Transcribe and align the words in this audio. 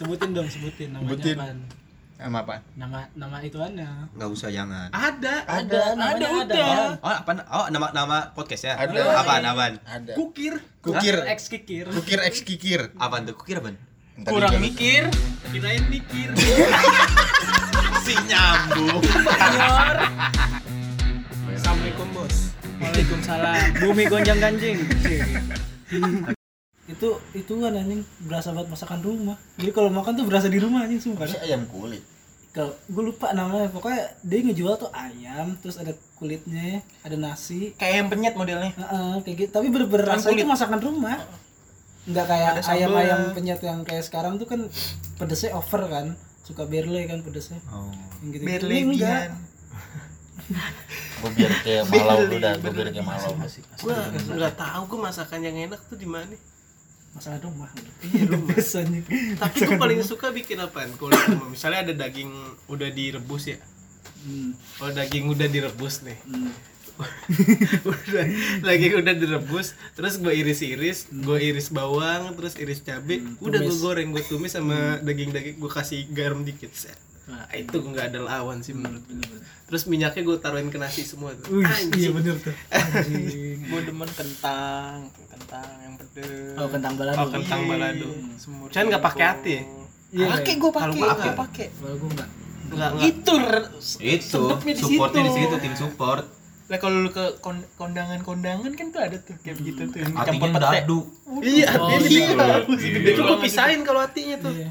Sebutin 0.00 0.32
dong, 0.32 0.48
sebutin 0.48 0.88
namanya 0.90 1.12
Sebutin. 1.12 1.36
apaan? 1.36 1.58
Sama 2.16 2.38
apa? 2.40 2.56
Nama 2.72 3.00
nama 3.12 3.36
ituannya. 3.40 3.88
Nggak 4.12 4.28
usah 4.30 4.48
jangan. 4.48 4.88
Ada, 4.90 5.34
Ada, 5.46 5.80
namanya 5.92 6.16
ada. 6.18 6.40
udah. 6.42 6.68
Oh, 6.98 7.12
apa? 7.14 7.30
Oh, 7.50 7.66
nama 7.68 7.86
nama 7.92 8.16
podcast 8.32 8.64
ya? 8.64 8.74
Ada. 8.76 9.00
Apaan? 9.14 9.42
Apaan? 9.42 9.72
Ada. 9.82 10.12
Kukir. 10.16 10.56
Kukir. 10.80 11.16
Hah? 11.16 11.32
Ex 11.32 11.48
kikir. 11.48 11.84
Kukir 11.86 12.20
X 12.22 12.40
kikir. 12.40 12.96
Apaan 12.96 13.24
tuh? 13.24 13.36
Kukira 13.36 13.60
apaan? 13.60 13.76
Ntar 14.16 14.32
Kurang 14.32 14.52
dijawab. 14.52 14.64
mikir, 14.66 15.02
kirain 15.48 15.84
mikir. 15.86 16.28
Si 18.00 18.16
nyambung. 18.26 19.04
Assalamualaikum 21.52 22.08
bos. 22.16 22.36
Waalaikumsalam. 22.80 23.76
Bumi 23.76 24.04
gonjang 24.08 24.40
ganjing. 24.40 24.80
itu 26.90 27.08
itu 27.38 27.52
kan 27.62 27.72
anjing 27.72 28.02
berasa 28.26 28.50
buat 28.50 28.66
masakan 28.66 29.00
rumah. 29.00 29.36
Jadi 29.56 29.70
kalau 29.70 29.90
makan 29.94 30.18
tuh 30.18 30.26
berasa 30.26 30.50
di 30.50 30.58
rumah 30.58 30.84
anjing 30.84 30.98
sumpah. 30.98 31.30
Masih 31.30 31.40
ayam 31.46 31.62
kulit. 31.70 32.02
Kalau 32.50 32.74
gue 32.74 33.02
lupa 33.14 33.30
namanya, 33.30 33.70
pokoknya 33.70 34.10
dia 34.26 34.42
ngejual 34.42 34.74
tuh 34.74 34.90
ayam, 34.90 35.54
terus 35.62 35.78
ada 35.78 35.94
kulitnya, 36.18 36.82
ada 37.06 37.14
nasi, 37.14 37.78
Kayak 37.78 37.94
yang 38.02 38.08
penyet 38.10 38.34
modelnya. 38.34 38.74
Heeh, 38.74 39.12
kayak 39.22 39.36
gitu. 39.46 39.50
Tapi 39.54 39.66
bener-bener 39.70 40.06
Kan 40.10 40.18
rasa 40.18 40.34
itu 40.34 40.42
masakan 40.42 40.80
rumah. 40.82 41.22
Enggak 42.10 42.26
kayak 42.26 42.48
Ada 42.58 42.62
sambal. 42.66 42.74
ayam-ayam 42.74 43.20
penyet 43.38 43.60
yang 43.62 43.80
kayak 43.86 44.02
sekarang 44.02 44.34
tuh 44.42 44.50
kan 44.50 44.66
pedesnya 45.14 45.54
over 45.54 45.86
kan. 45.86 46.18
Suka 46.42 46.66
berle 46.66 47.06
kan 47.06 47.22
pedesnya. 47.22 47.62
Oh. 47.70 47.86
Yang 48.26 48.42
gitu. 48.42 48.66
Ini 48.66 48.78
enggak. 48.98 49.22
Gue 51.22 51.30
biar 51.36 51.52
kayak 51.62 51.84
malau 51.86 52.18
lu 52.26 52.36
dah. 52.42 52.54
Gue 52.58 52.72
biar 52.74 52.88
kayak 52.90 53.06
malau. 53.06 53.32
Gua 53.78 53.96
nggak 54.10 54.54
tahu 54.58 54.82
gua 54.90 55.00
masakan 55.12 55.40
yang 55.46 55.70
enak 55.70 55.80
tuh 55.86 55.94
di 55.94 56.08
mana. 56.08 56.34
Masakan 57.14 57.40
rumah. 57.42 57.70
Iya, 58.06 58.22
rumah. 58.32 58.54
Anjing. 58.54 59.04
Tapi 59.36 59.56
gua 59.66 59.78
paling 59.82 60.00
suka 60.06 60.30
bikin 60.30 60.62
apaan? 60.62 60.94
Kalau 60.94 61.10
misalnya 61.50 61.90
ada 61.90 61.94
daging 62.06 62.30
udah 62.70 62.88
direbus 62.90 63.50
ya. 63.50 63.58
Hmm. 64.20 64.52
Oh 64.84 64.90
daging 64.92 65.26
udah 65.32 65.48
direbus 65.50 66.06
nih. 66.06 66.18
Hmm. 66.28 66.52
udah 67.88 68.24
daging 68.60 68.92
udah 69.00 69.14
direbus, 69.16 69.72
terus 69.96 70.20
gue 70.20 70.36
iris-iris, 70.36 71.08
gue 71.08 71.38
iris 71.40 71.72
bawang, 71.72 72.36
terus 72.36 72.60
iris 72.60 72.84
cabai, 72.84 73.24
udah 73.40 73.56
gue 73.56 73.76
goreng, 73.80 74.12
gue 74.12 74.20
tumis 74.28 74.52
sama 74.52 75.00
daging-daging, 75.00 75.56
gue 75.56 75.70
kasih 75.72 76.04
garam 76.12 76.44
dikit 76.44 76.68
set. 76.76 77.00
Nah, 77.30 77.46
itu 77.54 77.78
nggak 77.78 78.10
ada 78.10 78.20
lawan 78.26 78.58
sih 78.60 78.74
menurut 78.74 79.06
gue. 79.06 79.38
Terus 79.70 79.86
minyaknya 79.86 80.22
gue 80.26 80.36
taruhin 80.42 80.66
ke 80.66 80.76
nasi 80.82 81.06
semua 81.06 81.30
tuh. 81.38 81.62
Wih, 81.62 81.64
iya 81.94 82.10
bener 82.10 82.36
tuh. 82.42 82.54
Anjing. 82.74 83.70
gue 83.70 83.80
demen 83.86 84.10
kentang 84.10 85.06
kentang 85.50 85.82
yang 85.82 85.94
pedes 85.98 86.54
Oh, 86.54 86.68
kentang 86.70 86.94
balado. 86.94 87.18
Oh 87.18 87.26
kentang 87.28 87.60
balado. 87.66 88.08
semur 88.36 88.66
Cuman 88.70 88.84
nggak 88.86 89.02
pakai 89.02 89.24
hati 89.26 89.50
ya? 89.50 89.62
Iya. 90.10 90.26
pakai 90.32 90.54
gue 90.56 90.70
pakai 90.72 90.90
gua 90.92 91.12
gue 91.12 91.32
pakai. 91.36 91.66
Kalau 91.72 91.96
gue 91.96 92.08
enggak. 92.08 92.28
Enggak, 92.70 92.90
enggak. 92.92 93.04
itu 93.04 93.34
Itu 93.98 94.42
supportnya 94.76 95.22
di 95.22 95.32
situ. 95.32 95.56
tim 95.58 95.74
support. 95.76 96.24
lah 96.70 96.78
kalau 96.78 97.02
lu 97.02 97.10
ke 97.10 97.42
kon- 97.42 97.66
kondangan-kondangan 97.74 98.70
kan 98.70 98.94
tuh 98.94 99.02
ada 99.02 99.18
tuh 99.18 99.34
kayak 99.42 99.58
begitu 99.58 99.90
tuh 99.90 100.06
campur 100.06 100.54
pete 100.54 100.68
dadu. 100.70 100.98
Iya, 101.42 101.66
Oh, 101.74 101.90
hatinya 101.90 102.30
iya. 102.30 102.56
gede. 102.62 103.10
Itu 103.10 103.20
gue 103.26 103.38
pisahin 103.42 103.82
kalau 103.82 104.00
hatinya 104.00 104.36
tuh. 104.38 104.54
Iya. 104.54 104.70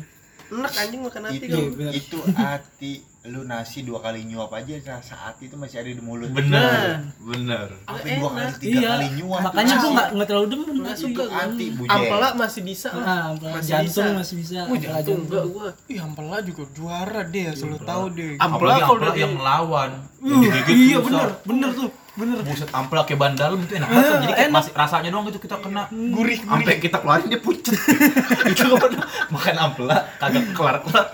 Enak 0.49 0.73
anjing 0.79 1.01
makan 1.03 1.23
hati 1.27 1.43
Itu 1.43 1.59
itu 1.91 2.17
hati 2.33 2.93
lu 3.27 3.43
nasi 3.43 3.83
dua 3.83 3.99
kali 3.99 4.23
nyuap 4.23 4.47
aja 4.55 4.79
rasa 4.95 5.11
hati 5.11 5.51
itu 5.51 5.59
masih 5.59 5.83
ada 5.83 5.91
di 5.91 5.99
mulut. 5.99 6.31
Bener. 6.31 7.03
Bener. 7.19 7.67
Sampai 7.83 8.15
dua 8.15 8.31
kali 8.31 8.51
tiga 8.63 8.79
Iya. 8.79 8.89
kali 8.95 9.07
nyuap. 9.19 9.41
Makanya 9.43 9.75
nasi. 9.75 9.87
enggak 9.91 10.07
enggak 10.15 10.27
terlalu 10.31 10.47
demen 10.47 10.67
Nggak 10.71 10.95
nasi. 10.95 11.03
suka 11.03 11.23
gua. 11.27 11.35
hati 11.35 11.65
buje. 11.75 11.89
Ampela 11.91 12.27
masih 12.39 12.61
bisa 12.63 12.89
lah. 12.95 13.03
Ah, 13.03 13.21
ampela. 13.35 13.51
Masih 13.59 13.71
jantung 13.75 14.07
bisa. 14.07 14.19
masih 14.23 14.35
bisa. 14.39 14.57
Ampela 14.63 14.99
jantung 15.03 15.19
enggak 15.27 15.45
gua. 15.51 15.67
Ih, 15.91 15.99
ampela 15.99 16.37
juga 16.39 16.63
juara 16.71 17.21
deh, 17.27 17.45
selalu 17.51 17.79
tahu 17.83 18.03
deh. 18.15 18.31
Ampela 18.39 18.75
kalau 18.79 19.11
yang 19.11 19.33
melawan. 19.35 19.91
Uh, 20.23 20.43
iya 20.71 20.97
bener, 21.03 21.27
bener 21.43 21.69
tuh. 21.75 21.91
Bener. 22.11 22.41
Buset 22.41 22.69
ampela 22.69 23.03
kayak 23.03 23.17
ban 23.17 23.33
dalam 23.33 23.59
itu 23.59 23.73
enak 23.73 23.87
banget. 23.87 24.13
Jadi 24.19 24.33
kayak 24.33 24.51
masih 24.51 24.71
rasanya 24.73 25.09
doang 25.09 25.25
gitu 25.25 25.39
kita 25.39 25.55
kena 25.57 25.83
Gurih, 25.89 26.39
sampai 26.41 26.75
kita 26.77 26.97
keluarin 26.99 27.27
dia 27.27 27.39
pucet. 27.39 27.75
itu 28.51 28.63
gak 28.65 28.79
pernah 28.79 29.05
makan 29.29 29.55
ampela 29.57 29.97
kagak 30.17 30.45
kelar-kelar. 30.51 31.05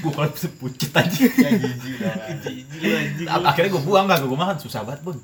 Gua 0.00 0.10
kalau 0.12 0.28
bisa 0.30 0.48
pucet 0.52 0.92
aja. 0.92 1.20
Ya 1.20 2.12
jijik 2.38 3.26
Akhirnya 3.26 3.70
gua 3.70 3.82
buang 3.82 4.04
gak 4.06 4.22
gua 4.22 4.38
makan 4.40 4.56
susah 4.58 4.82
banget, 4.82 5.02
Bun. 5.02 5.18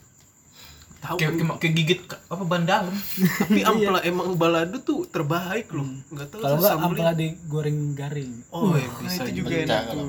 Tahu 1.00 1.16
Kayak, 1.16 1.32
kayak, 1.32 1.56
kayak 1.56 1.74
gigit 1.74 2.00
apa 2.28 2.44
ban 2.44 2.62
dalam. 2.62 2.92
tapi 2.92 3.64
ampela 3.64 4.04
emang 4.04 4.36
balado 4.36 4.76
tuh 4.80 5.08
terbaik 5.08 5.72
loh. 5.72 5.88
Enggak 6.12 6.28
tahu 6.28 6.44
Kalau 6.44 6.60
beli. 6.60 6.76
ampela 6.76 7.12
digoreng 7.14 7.80
garing. 7.96 8.32
Oh, 8.52 8.76
iya, 8.76 8.84
Nah, 8.84 9.00
bisa 9.00 9.22
itu 9.24 9.40
juga. 9.40 9.64
enak 9.64 9.82
tuh. 9.88 10.04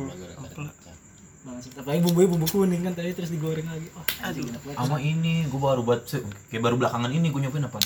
Ampela. 1.41 1.51
Bangsat. 1.51 1.73
Apalagi 1.75 2.01
bumbunya 2.01 2.27
bumbu 2.27 2.47
kuning 2.47 2.81
kan 2.81 2.93
tadi 2.93 3.09
terus 3.11 3.29
digoreng 3.29 3.65
lagi. 3.65 3.87
Oh, 3.91 4.03
banget. 4.05 4.75
Sama 4.75 4.97
ini 4.97 5.33
gua 5.47 5.59
baru 5.67 5.81
buat 5.81 6.01
se- 6.05 6.21
kayak 6.47 6.61
baru 6.61 6.75
belakangan 6.77 7.09
ini 7.09 7.27
gua 7.27 7.41
nyobain 7.41 7.65
apa? 7.65 7.79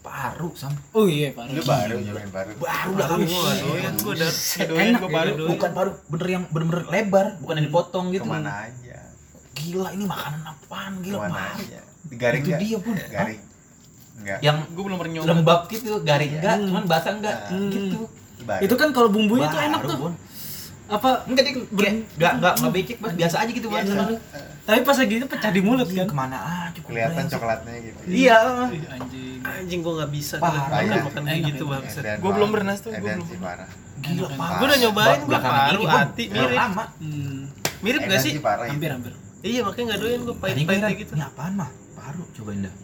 Paru 0.00 0.50
sam. 0.54 0.72
Oh 0.92 1.04
iya, 1.04 1.30
Pak. 1.30 1.46
Lu 1.48 1.62
baru 1.62 1.96
nyobain 1.96 2.30
baru. 2.30 2.50
Baru 2.56 2.90
belakangan 2.92 3.18
nggak 3.20 3.56
doyan 3.60 3.94
gua 3.98 4.14
dari 4.16 4.34
Doyan 4.64 4.86
Enak 4.88 5.00
gua 5.00 5.06
ya, 5.06 5.14
baru. 5.14 5.32
doyan. 5.32 5.50
bukan 5.52 5.70
paru 5.72 5.90
bener 6.08 6.26
yang 6.28 6.44
bener-bener 6.48 6.84
lebar 6.88 7.26
bukan 7.38 7.54
yang 7.54 7.66
dipotong 7.66 8.06
gitu 8.10 8.24
Ke 8.24 8.30
mana 8.32 8.50
aja. 8.64 8.98
gila 9.52 9.88
ini 9.90 10.04
makanan 10.04 10.40
apaan 10.44 10.92
gila 10.98 11.14
Ke 11.14 11.22
mana 11.24 11.34
paru 11.36 11.58
aja. 11.60 11.80
Digaring 12.08 12.40
Itu 12.40 12.50
dia, 12.56 12.76
Bun. 12.78 12.96
Garing. 12.96 13.40
Enggak. 14.18 14.38
yang 14.40 14.56
Gue 14.68 14.82
belum 14.82 14.98
pernah 14.98 15.12
nyoba. 15.14 15.28
lembab 15.30 15.60
gitu 15.68 15.90
garing 16.02 16.32
enggak 16.34 16.56
cuman 16.60 16.84
basah 16.84 17.12
enggak 17.12 17.36
Hmm. 17.48 17.70
gitu 17.70 18.00
Baru. 18.40 18.60
Itu 18.60 18.74
kan 18.74 18.88
kalau 18.90 19.08
bumbunya 19.08 19.46
tuh 19.46 19.60
enak 19.60 19.80
tuh. 19.84 19.98
Apa 20.88 21.20
enggak 21.24 21.42
dia 21.44 21.52
kayak 21.54 21.94
enggak 22.10 22.32
enggak 22.34 22.52
enggak 22.56 22.72
becek 22.72 22.96
Bun. 22.96 23.12
biasa 23.12 23.36
aja 23.38 23.50
gitu 23.50 23.68
Bun. 23.68 23.84
tapi 24.64 24.80
pas 24.84 24.96
lagi 24.96 25.14
itu 25.14 25.24
pecah 25.24 25.48
di 25.48 25.60
mulut 25.60 25.88
kan? 25.88 26.04
ke 26.04 26.12
mana 26.14 26.36
aja 26.68 26.76
gua 26.76 26.88
kelihatan 26.88 27.24
coklatnya 27.26 27.74
gitu. 27.78 27.98
iya 28.06 28.38
anjing. 28.90 29.40
anjing 29.40 29.80
gua 29.80 29.92
nggak 29.98 30.10
bisa 30.10 30.34
Parah. 30.36 30.52
tuh 30.54 30.60
makan 30.66 31.00
makan 31.02 31.22
kayak 31.24 31.42
gitu. 31.46 31.64
Edan 31.64 32.16
Gua 32.18 32.30
belum 32.30 32.48
banget. 32.48 32.56
pernah 32.56 32.74
tuh, 32.74 32.90
gua 32.90 33.08
belum 33.10 33.26
gila 33.98 34.28
parah 34.28 34.56
Gua 34.58 34.66
udah 34.66 34.78
nyobain 34.78 35.20
gua 35.22 35.40
paru 35.40 35.82
hati 35.84 36.24
mirip. 36.28 36.56
lama 36.56 36.84
Hmm, 36.96 37.40
Mirip 37.78 38.00
Edan 38.00 38.10
gak 38.10 38.20
sih? 38.20 38.32
hampir 38.36 38.90
hampir. 38.90 39.12
Iya 39.38 39.60
makanya 39.62 39.84
nggak 39.88 40.00
doyan 40.00 40.20
gua 40.20 40.34
gua 40.34 40.48
kayak 40.82 40.96
gitu. 40.98 41.12
ini 41.14 41.22
apaan 41.22 41.52
mah 41.54 41.70
paru 41.94 42.22
cobain 42.32 42.60
dah 42.64 42.74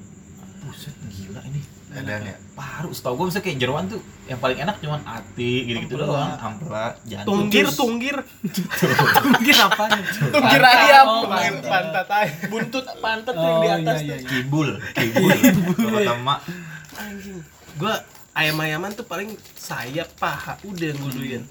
buset 0.75 0.95
gila 1.09 1.41
ini 1.45 1.63
Edan 1.95 2.27
ya. 2.27 2.35
paru 2.53 2.91
setahu 2.91 3.15
gue 3.17 3.27
bisa 3.31 3.39
kayak 3.39 3.55
jeroan 3.57 3.87
tuh 3.87 4.03
yang 4.27 4.37
paling 4.37 4.59
enak 4.59 4.77
cuman 4.77 4.99
hati 5.01 5.53
gitu 5.65 5.79
gitu 5.87 5.95
doang 5.97 6.35
ampela 6.35 6.91
jantung 7.05 7.47
Tunggir, 7.47 7.67
tunggir. 7.71 8.17
Mungkin 9.31 9.57
apa 9.57 9.83
nih? 9.89 10.03
Tunggir 10.27 10.63
ayam, 10.65 11.07
Oh, 11.07 11.23
tunggir 11.23 11.55
pantat. 11.55 11.71
pantat 11.71 12.09
ayam. 12.13 12.35
Buntut 12.49 12.85
pantat 12.99 13.35
yang 13.37 13.47
Oh 13.47 13.61
di 13.61 13.67
iya 13.69 13.75
atas 13.79 13.99
iya. 14.01 14.11
tuh. 14.11 14.17
iya. 14.17 14.29
kibul 14.29 14.69
kibul 14.91 15.31
emak 16.11 16.39
Anjing. 16.97 17.39
Gua 17.75 17.95
ayam-ayaman 18.33 18.91
tuh 18.93 19.05
paling 19.05 19.31
sayap 19.55 20.11
paha 20.17 20.59
udah 20.63 20.87
yang 20.89 20.99
gua 20.99 21.13
doyan. 21.13 21.45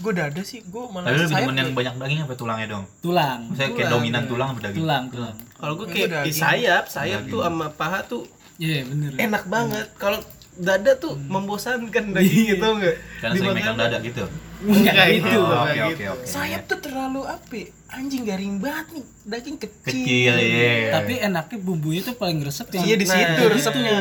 Gue 0.00 0.12
dada 0.16 0.40
sih, 0.40 0.64
gue 0.64 0.80
malah 0.86 1.06
tapi 1.06 1.16
lu 1.18 1.28
sayap 1.28 1.44
demen 1.44 1.54
yang 1.54 1.68
deh. 1.68 1.76
banyak 1.76 1.94
daging 1.98 2.20
apa 2.24 2.32
tulangnya 2.32 2.66
dong 2.70 2.84
Tulang. 2.98 3.40
saya 3.52 3.68
kayak 3.68 3.76
Tulang, 3.82 3.92
dominan 3.94 4.22
tulang 4.24 4.48
apa 4.48 4.60
daging 4.62 4.80
Tulang, 4.80 5.04
tulang. 5.10 5.36
Kalau 5.52 5.72
gua 5.76 5.84
Itu 5.84 5.92
kayak 5.92 6.32
sayap, 6.32 6.84
sayap 6.86 7.20
tuh 7.26 7.40
sama 7.42 7.68
paha 7.68 8.00
tuh 8.02 8.24
Iya, 8.60 8.84
bener. 8.84 9.10
enak 9.18 9.44
banget. 9.46 9.86
Kalau 9.96 10.20
dada 10.52 10.92
tuh 10.94 11.16
membosankan 11.16 12.12
daging 12.12 12.44
gitu 12.52 12.66
enggak? 12.68 12.96
karena 13.18 13.32
sering 13.34 13.56
megang 13.56 13.78
dada 13.78 13.96
gitu 13.98 14.20
Enggak 14.60 14.92
Enggak 14.92 15.06
gitu. 15.08 15.24
gitu. 15.24 15.40
oh, 15.40 15.56
oke 15.56 15.72
gitu. 15.72 15.88
oke 15.88 16.04
oke 16.12 16.24
Sayap 16.26 16.62
tuh 16.68 16.78
terlalu 16.78 17.20
apa? 17.24 17.54
ya? 17.54 17.66
Anjing 17.90 18.22
garing 18.22 18.54
banget 18.58 18.86
nih, 18.92 19.04
daging 19.24 19.56
kecil. 19.56 19.88
kecil 20.04 20.34
ya 20.36 20.74
Tapi 20.92 21.12
enaknya 21.18 21.58
bumbunya 21.58 22.00
tuh 22.02 22.14
paling 22.14 22.38
resep 22.38 22.68
yang 22.70 22.84
Iya 22.84 22.94
di 22.94 23.06
situ 23.08 23.40
Nah, 23.40 23.48
resepnya. 23.48 23.96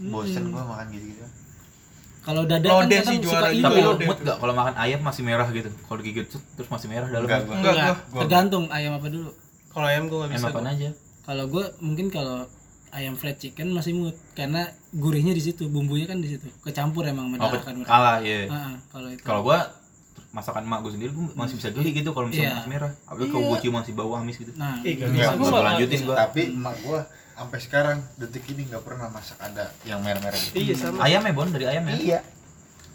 Bosen 0.00 0.44
gua 0.48 0.62
makan 0.64 0.86
gitu-gitu. 0.88 1.24
kalau 2.22 2.42
dada 2.42 2.62
kan 2.64 2.74
Lodeh 2.80 2.90
kadang 2.96 3.06
sih 3.08 3.18
suka 3.18 3.26
juara 3.28 3.48
ini. 3.50 3.62
tapi 3.62 3.74
Iya, 3.76 3.86
lu 3.88 3.92
mood 4.00 4.18
gak 4.20 4.36
kalau 4.36 4.54
makan 4.54 4.74
ayam 4.76 5.00
masih 5.00 5.22
merah 5.22 5.48
gitu 5.48 5.70
kalau 5.80 5.98
digigit 5.98 6.26
terus 6.28 6.68
masih 6.68 6.86
merah 6.86 7.06
dalam 7.06 7.22
Enggak 7.24 7.40
gua. 7.40 7.54
Enggak, 7.56 7.74
Enggak, 7.74 7.96
gua. 8.04 8.20
tergantung 8.20 8.64
ayam 8.68 8.92
apa 8.94 9.06
dulu. 9.08 9.30
Kalau 9.68 9.86
ayam 9.86 10.04
gua 10.06 10.18
nggak 10.20 10.30
ayam 10.30 10.38
bisa. 10.40 10.48
apaan 10.48 10.64
gua. 10.64 10.72
aja 10.72 10.88
Kalau 11.22 11.44
gue 11.48 11.64
mungkin 11.80 12.06
kalau 12.08 12.38
ayam 12.96 13.12
fried 13.12 13.36
chicken 13.36 13.68
masih 13.70 13.92
mood 13.92 14.16
karena 14.32 14.64
gurihnya 14.90 15.30
di 15.30 15.42
situ, 15.42 15.66
bumbunya 15.66 16.04
kan 16.04 16.16
di 16.16 16.28
situ. 16.28 16.48
Kecampur 16.58 17.04
emang 17.04 17.28
oh 17.28 17.30
mendarahkan 17.30 17.60
ke- 17.68 17.78
mereka. 17.78 17.90
kalah 17.90 18.16
ya 18.18 18.48
Ah, 18.48 18.72
kalau 18.88 19.08
itu. 19.08 19.20
kalau 19.20 19.40
gua 19.42 19.58
masakan 20.32 20.64
emak 20.64 20.80
gua 20.80 20.90
sendiri 20.90 21.10
gua 21.10 21.28
masih 21.34 21.54
bisa 21.54 21.68
geli 21.70 21.92
gitu 21.92 22.10
kalau 22.10 22.26
misalnya 22.26 22.44
Iya. 22.46 22.56
masih 22.58 22.72
merah 22.72 22.92
apalagi 23.04 23.30
kalau 23.30 23.44
gua 23.46 23.58
cium 23.58 23.74
masih 23.74 23.92
bau 23.92 24.12
amis 24.14 24.36
gitu 24.36 24.52
Nah, 24.54 24.80
bisa. 24.80 25.32
malah- 25.34 25.64
lanjutin 25.70 26.00
gua 26.02 26.16
Tapi 26.18 26.40
emak 26.50 26.76
gua 26.80 26.98
sampai 27.34 27.58
sekarang 27.58 27.96
detik 28.16 28.44
ini 28.48 28.62
nggak 28.64 28.80
pernah 28.80 29.06
masak 29.08 29.36
ada 29.38 29.68
yang 29.82 30.00
merah-merah 30.00 30.40
gitu. 30.42 30.56
Iya 30.56 30.72
sama. 30.74 31.04
ayam 31.04 31.20
ya 31.20 31.32
bon 31.32 31.48
dari 31.48 31.64
ayam 31.66 31.84
ya 31.86 31.96
Iya. 31.98 32.20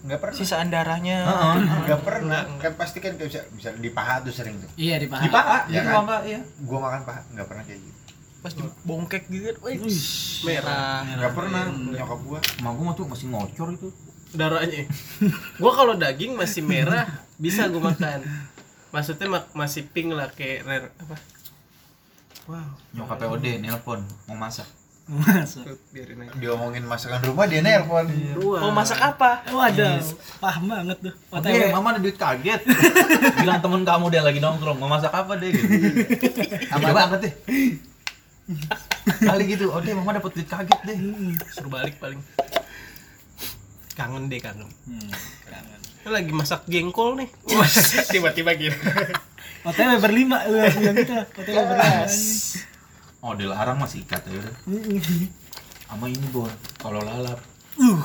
Nggak 0.02 0.18
pernah. 0.20 0.34
Sisaan 0.36 0.68
darahnya. 0.68 1.18
Heeh. 1.24 1.54
Nggak 1.86 2.02
pernah. 2.02 2.42
Kan 2.58 2.74
pasti 2.74 2.98
kan 2.98 3.14
kayak 3.14 3.30
bisa 3.30 3.42
bisa 3.54 3.70
di 3.76 3.90
paha 3.92 4.18
tuh 4.20 4.34
sering 4.34 4.58
tuh. 4.58 4.66
iya 4.76 4.98
di 4.98 5.06
paha. 5.06 5.22
di 5.22 5.30
paha 5.30 5.58
Ya 5.70 5.82
kan? 5.84 6.26
iya 6.26 6.40
Gua 6.60 6.80
makan 6.82 7.02
paha 7.06 7.22
nggak 7.28 7.46
pernah 7.46 7.62
kayak 7.64 7.80
gitu. 7.80 8.00
Pas 8.42 8.52
dibongkek 8.52 9.30
gitu, 9.30 9.62
wih, 9.62 9.78
merah. 10.44 11.06
Nggak 11.06 11.34
pernah 11.34 11.64
nyokap 11.70 12.20
gua. 12.22 12.40
emak 12.42 12.72
gua 12.74 12.84
mah 12.84 12.96
tuh 12.96 13.06
masih 13.06 13.28
ngocor 13.30 13.70
itu 13.72 13.88
darahnya. 14.32 14.90
gua 15.56 15.72
kalau 15.72 15.94
daging 15.94 16.34
masih 16.34 16.62
merah, 16.62 17.06
bisa 17.36 17.68
gue 17.68 17.78
makan 17.80 18.22
maksudnya 18.92 19.28
mak- 19.30 19.52
masih 19.52 19.88
pink 19.88 20.12
lah 20.12 20.28
kayak 20.30 20.68
rare 20.68 20.88
apa 21.00 21.16
wow 22.46 22.70
Nyokap 22.92 23.18
POD 23.18 23.64
nelpon 23.64 24.04
mau 24.28 24.36
masak. 24.36 24.68
Masuk. 25.08 25.64
tuh, 25.66 25.78
biarin 25.92 26.24
aja 26.24 26.32
diomongin 26.38 26.84
masakan 26.84 27.20
rumah 27.24 27.44
dia 27.44 27.60
nelpon 27.60 28.08
Wah. 28.40 28.62
Mau 28.62 28.72
masak 28.72 29.00
apa? 29.02 29.44
Oh 29.50 29.60
ada, 29.60 30.00
paham 30.40 30.68
banget 30.68 30.98
tuh. 31.02 31.14
Oke, 31.32 31.52
OTW. 31.52 31.72
mama 31.72 31.88
ada 31.92 32.00
duit 32.00 32.16
kaget. 32.16 32.62
Bilang 33.42 33.60
temen 33.60 33.82
kamu 33.82 34.06
dia 34.08 34.22
lagi 34.22 34.40
nongkrong, 34.40 34.78
mau 34.78 34.88
masak 34.88 35.12
apa 35.12 35.36
deh 35.36 35.50
gitu. 35.52 35.68
Apa 36.76 36.90
banget 36.92 37.20
deh. 37.24 37.34
Kali 39.30 39.44
gitu, 39.50 39.74
oh 39.74 39.82
deh 39.82 39.94
mama 39.98 40.18
dapat 40.18 40.32
duit 40.38 40.48
kaget 40.48 40.80
deh. 40.86 40.98
suruh 41.52 41.72
balik 41.72 41.98
paling 41.98 42.22
kangen 43.98 44.32
deh 44.32 44.40
kangen 44.40 44.70
Hmm, 44.88 45.12
kangen. 45.46 45.80
Lu 46.06 46.10
lagi 46.14 46.32
masak 46.34 46.66
jengkol 46.66 47.18
nih 47.18 47.30
tiba-tiba 48.14 48.52
gitu 48.58 48.78
OTW 49.62 50.02
berlima, 50.02 50.42
lu 50.50 50.58
bilang 50.58 50.98
kita. 50.98 51.18
OTW 51.38 51.58
berlima. 51.70 52.06
Oh 53.22 53.38
dilarang 53.38 53.78
masih 53.78 54.02
ikat 54.02 54.26
ya 54.26 54.42
udah. 54.42 54.56
Sama 55.86 56.10
ini 56.10 56.26
bor, 56.34 56.50
kalau 56.82 56.98
lalap. 57.06 57.38
Uh. 57.78 58.02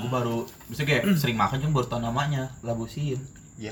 Gue 0.00 0.10
baru, 0.10 0.48
bisa 0.72 0.88
kayak 0.88 1.04
sering 1.20 1.36
makan 1.36 1.60
cuma 1.60 1.82
baru 1.82 1.86
tau 1.92 2.00
namanya, 2.00 2.56
labusin. 2.64 3.20
Ya, 3.60 3.70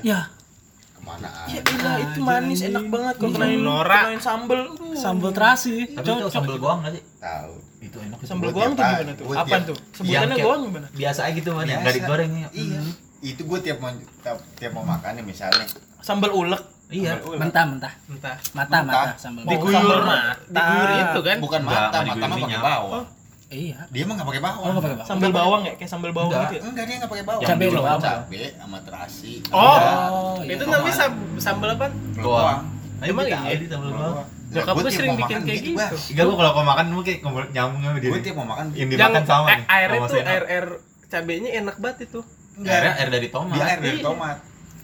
ke 1.03 1.09
mana 1.09 1.29
Ya 1.45 1.59
elah, 1.61 1.95
itu 2.01 2.19
manis 2.21 2.59
enak 2.63 2.85
banget 2.87 3.15
kalau 3.17 3.27
Iya. 3.27 3.35
kenain 3.37 3.59
Nora. 3.59 3.99
kenain 4.05 4.21
sambel. 4.21 4.61
Uh. 4.71 4.95
sambal 4.95 5.29
terasi. 5.29 5.75
Tapi 5.89 5.99
itu 5.99 6.11
Cocok. 6.17 6.31
sambal 6.31 6.55
goang 6.57 6.79
gak 6.81 6.93
sih? 6.93 7.03
tahu 7.17 7.53
Itu 7.81 7.97
enak 7.99 8.17
itu. 8.17 8.25
Sambal 8.25 8.47
Gua 8.47 8.55
goang 8.55 8.71
tuh 8.71 8.83
gimana 8.85 9.11
tuh? 9.11 9.25
tiap- 9.43 9.67
tuh? 9.67 9.77
Sebutannya 9.93 10.35
goang 10.39 10.61
gimana? 10.63 10.87
Biasa 10.89 11.19
aja 11.21 11.33
gitu 11.33 11.49
man, 11.49 11.59
yang 11.59 11.67
Biasa. 11.67 11.83
nggak 11.83 11.95
digoreng 11.99 12.31
ya. 12.33 12.47
iya 12.53 12.79
itu 13.21 13.41
gue 13.41 13.59
tiap 13.61 13.77
mau 13.77 13.91
tiap, 14.19 14.37
tiap 14.53 14.71
mau 14.71 14.83
makan 14.85 15.11
nih 15.13 15.25
misalnya 15.25 15.63
Sambal 15.99 16.31
ulek. 16.31 16.59
Iya. 16.85 17.15
Mentah, 17.33 17.63
mentah. 17.65 17.93
entah 18.05 18.35
Mata, 18.51 18.77
Mentah. 18.77 18.81
mata 18.85 19.11
sambal. 19.17 19.41
Diguyur 19.45 19.99
mata. 20.01 20.35
diguyur 20.45 20.89
itu 21.01 21.19
kan 21.21 21.37
bukan 21.39 21.61
mata 21.63 21.97
nggak 21.97 22.15
mata 22.15 22.25
mah 22.25 22.37
pakai 22.37 22.59
bawang 22.61 23.05
Iya. 23.53 23.79
dia 23.87 24.03
mah 24.03 24.13
nggak 24.13 24.27
pakai 24.27 24.41
bawang 24.41 24.59
Oh, 24.59 24.69
nggak 24.71 24.83
pakai 24.83 24.97
bawang. 24.97 25.09
Sambal 25.09 25.31
bawang 25.31 25.61
ya, 25.61 25.73
kayak 25.75 25.87
sambal 25.87 26.11
bawang 26.11 26.29
Enggak. 26.29 26.43
gitu. 26.43 26.55
ya? 26.55 26.61
enggak 26.65 26.83
dia 26.83 26.95
nggak 26.97 27.11
pakai 27.11 27.25
bawang 27.25 27.41
doang. 27.69 27.99
kan. 27.99 28.17
cabe 28.19 28.37
sama 28.53 28.77
terasi 28.81 29.33
oh, 29.47 29.61
Oh, 29.61 30.35
iya. 30.39 30.51
itu 30.51 30.63
namanya 30.65 30.95
sam- 30.95 31.37
sambal 31.37 31.69
apa 31.71 31.85
Goang. 32.15 32.59
Emang 32.99 33.25
Emang 33.25 33.25
iya? 33.27 33.55
di 33.55 33.67
sambal 33.67 33.89
goang. 33.91 34.15
Nyokap 34.49 34.73
gue 34.75 34.91
sering 34.91 35.13
bikin 35.15 35.37
kayak 35.43 35.61
gitu. 35.63 35.95
Enggak 36.09 36.23
gua 36.23 36.35
kalau 36.35 36.51
kau 36.51 36.63
makan 36.63 36.85
mungkin 36.89 37.05
kayak 37.15 37.21
nyambung 37.51 37.81
sama 37.81 37.97
dia. 37.97 38.09
gue 38.09 38.21
tiap 38.21 38.35
mau 38.35 38.47
makan 38.47 38.65
Yang 38.69 38.79
yang 38.79 38.89
dimakan 38.91 39.23
sama 39.23 39.45
nih. 39.47 39.65
airnya 39.67 39.99
tuh 40.03 40.17
air 40.19 40.43
air 40.47 40.65
cabenya 41.07 41.49
enak 41.55 41.75
banget 41.77 41.97
itu 42.07 42.19
Airnya 42.55 42.93
air 42.95 43.09
dari 43.09 43.27
tomat. 43.27 43.53
dia 43.53 43.63
air 43.67 43.79
dari 43.79 43.97
Iya. 43.97 44.03
tomat 44.03 44.37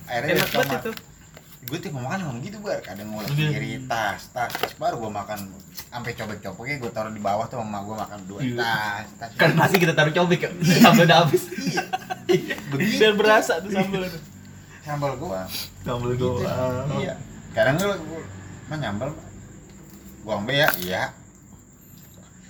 airnya 0.05 0.31
enak 0.31 0.41
dari 0.41 0.51
banget 0.51 0.69
tomat 0.69 0.81
itu 0.81 0.91
gue 1.59 1.75
tiap 1.75 1.91
mau 1.91 2.07
makan 2.07 2.19
ngomong 2.23 2.39
gitu 2.39 2.57
bar. 2.59 2.79
Kadang 2.79 3.11
Iya. 3.29 3.51
kiri 3.51 3.71
tas 3.83 4.31
tas 4.31 4.47
tas. 4.49 4.73
Baru 4.75 4.95
gue 4.97 5.11
makan 5.11 5.51
sampai 5.85 6.13
cobek-cobeknya 6.13 6.75
gue 6.77 6.89
taruh 6.89 7.09
di 7.09 7.19
bawah 7.19 7.45
tuh 7.45 7.59
sama 7.59 7.81
gue 7.81 7.95
makan 7.97 8.19
dua 8.25 8.39
Iya. 8.39 8.55
tas 8.55 9.07
tas 9.19 9.29
Kan 9.35 9.53
nasi 9.53 9.75
kita 9.75 9.91
taruh 9.91 10.09
cobek 10.09 10.39
ya. 10.39 10.49
Sampai 10.85 11.03
udah 11.03 11.17
habis. 11.21 11.43
begitu. 12.69 12.95
Biar 12.97 13.13
berasa 13.13 13.59
tuh 13.59 13.69
sambal 13.69 14.07
sambal 14.81 15.11
gue 15.15 15.39
Sambal 15.81 16.09
gitu. 16.13 16.39
goang. 16.39 16.87
iya. 16.97 17.13
Kadang 17.51 17.75
gue 17.75 17.91
mah 18.65 18.77
nyambal 18.77 19.09
buang 20.23 20.43
be 20.43 20.55
ya. 20.55 20.69
Iya. 20.77 21.03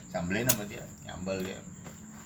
Sambelin 0.08 0.46
sama 0.46 0.66
dia. 0.66 0.86
Nyambal 1.04 1.42
dia. 1.42 1.58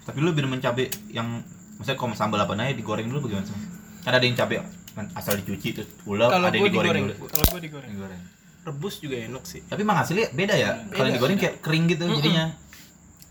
Tapi 0.04 0.18
lu 0.20 0.30
lebih 0.30 0.44
demen 0.44 0.60
cabe 0.60 0.92
yang 1.08 1.40
maksudnya 1.74 1.96
kalau 1.96 2.12
sambal 2.14 2.38
apa 2.38 2.54
aja 2.54 2.76
digoreng 2.76 3.08
dulu 3.08 3.28
bagaimana 3.28 3.48
sih? 3.48 3.56
Kan 4.04 4.12
ada 4.12 4.22
yang 4.22 4.36
cabe 4.36 4.60
asal 5.14 5.34
dicuci 5.36 5.70
terus 5.74 5.90
kalau 6.00 6.22
ada 6.44 6.52
digoreng, 6.52 6.72
digoreng 6.72 7.04
dulu. 7.08 7.26
kalau 7.26 7.46
gue 7.48 7.62
digoreng 7.62 7.90
Digoreng. 7.90 8.22
rebus 8.64 8.96
juga 8.98 9.16
enak 9.20 9.44
sih 9.44 9.60
Tapi 9.64 9.82
emang 9.82 9.98
hasilnya 9.98 10.28
beda 10.32 10.54
ya? 10.54 10.70
Kalau 10.88 11.10
digoreng 11.10 11.36
kayak 11.36 11.56
kering 11.60 11.86
gitu 11.88 12.04
jadinya. 12.12 12.46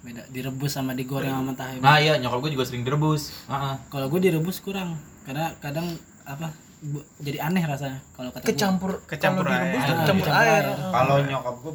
Beda 0.00 0.22
direbus 0.28 0.70
sama 0.70 0.92
digoreng 0.92 1.30
sama 1.30 1.42
mentah. 1.48 1.72
Nah 1.78 1.96
iya, 1.96 2.18
nyokap 2.18 2.38
gue 2.40 2.52
juga 2.52 2.64
sering 2.64 2.82
direbus. 2.82 3.30
Heeh. 3.46 3.74
Kalau 3.86 4.06
gue 4.08 4.20
direbus 4.20 4.58
kurang. 4.58 4.98
Karena 5.22 5.54
kadang 5.56 5.86
apa 6.22 6.50
bu- 6.80 7.06
jadi 7.16 7.38
aneh 7.40 7.62
rasanya 7.62 8.02
kalau 8.12 8.28
kata 8.28 8.42
gua. 8.42 8.48
Kecampur 8.48 8.90
Kecampur 9.04 9.44
kalau 9.44 9.54
direbus 9.56 9.78
air. 9.78 9.88
kecampur 9.94 10.04
kecampur 10.20 10.28
air. 10.28 10.64
air. 10.64 10.78
kalau 10.90 11.16
nyokap 11.22 11.54
gue 11.56 11.74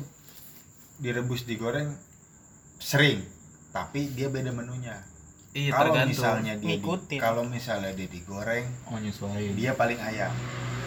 direbus 1.00 1.42
digoreng 1.44 1.90
sering 2.78 3.24
tapi 3.69 4.12
dia 4.12 4.28
beda 4.28 4.50
menunya 4.50 5.01
iya 5.57 5.71
kalau 5.71 5.89
tergantung. 5.89 6.12
misalnya 6.13 6.54
dia 6.54 6.62
di, 6.62 6.68
Ngikutin. 6.77 7.19
kalau 7.19 7.42
misalnya 7.44 7.92
dia 7.92 8.07
digoreng 8.07 8.65
Oh 8.86 8.98
dia 9.51 9.71
paling 9.74 9.98
ayam. 10.00 10.30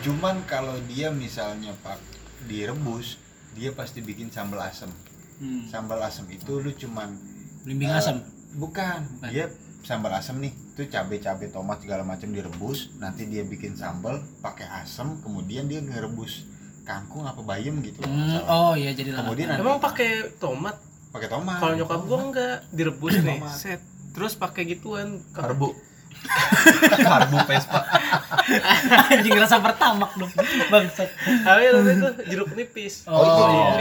Cuman 0.00 0.46
kalau 0.46 0.78
dia 0.86 1.10
misalnya 1.10 1.74
pak 1.76 1.98
direbus 2.46 3.18
dia 3.52 3.70
pasti 3.70 3.98
bikin 4.00 4.30
sambal 4.30 4.62
asem. 4.62 4.88
Hmm. 5.36 5.64
sambal 5.66 5.98
asem 6.00 6.28
itu 6.28 6.52
lu 6.54 6.70
cuman 6.70 7.16
Belimbing 7.60 7.88
eh, 7.88 7.98
asam. 7.98 8.20
bukan. 8.54 9.00
Bukan. 9.18 9.28
dia 9.28 9.50
sambal 9.80 10.12
asem 10.12 10.38
nih. 10.38 10.52
Itu 10.70 10.86
cabe-cabe 10.86 11.48
tomat 11.48 11.80
segala 11.80 12.00
macam 12.02 12.30
direbus. 12.30 12.94
Nanti 12.96 13.24
dia 13.24 13.42
bikin 13.42 13.74
sambal 13.74 14.22
pakai 14.38 14.70
asem 14.78 15.18
kemudian 15.18 15.66
dia 15.66 15.80
ngerebus 15.80 16.46
kangkung 16.80 17.22
apa 17.22 17.38
bayam 17.40 17.78
gitu 17.80 18.00
Hmm, 18.02 18.40
oh 18.44 18.72
iya 18.72 18.90
jadi 18.90 19.12
Kemudian 19.12 19.46
ada- 19.48 19.60
emang 19.60 19.78
pakai 19.78 20.36
tomat? 20.36 20.74
Pakai 21.10 21.26
tomat. 21.26 21.58
Kalau 21.58 21.74
nyokap 21.74 22.00
gue 22.02 22.18
enggak 22.22 22.56
direbus 22.70 23.14
nih. 23.18 23.38
Tomat. 23.38 23.56
set 23.56 23.80
terus 24.10 24.34
pakai 24.34 24.66
gituan 24.66 25.22
karbu. 25.30 25.72
karbu 27.00 27.38
Vespa. 27.48 27.80
anjing 29.08 29.32
rasa 29.34 29.56
pertamak 29.58 30.12
dong. 30.14 30.28
Bangsat. 30.68 31.08
apa 31.40 31.58
ya 31.58 31.70
namanya 31.72 32.12
tuh 32.12 32.26
jeruk 32.26 32.50
nipis 32.52 33.06
Oh, 33.06 33.24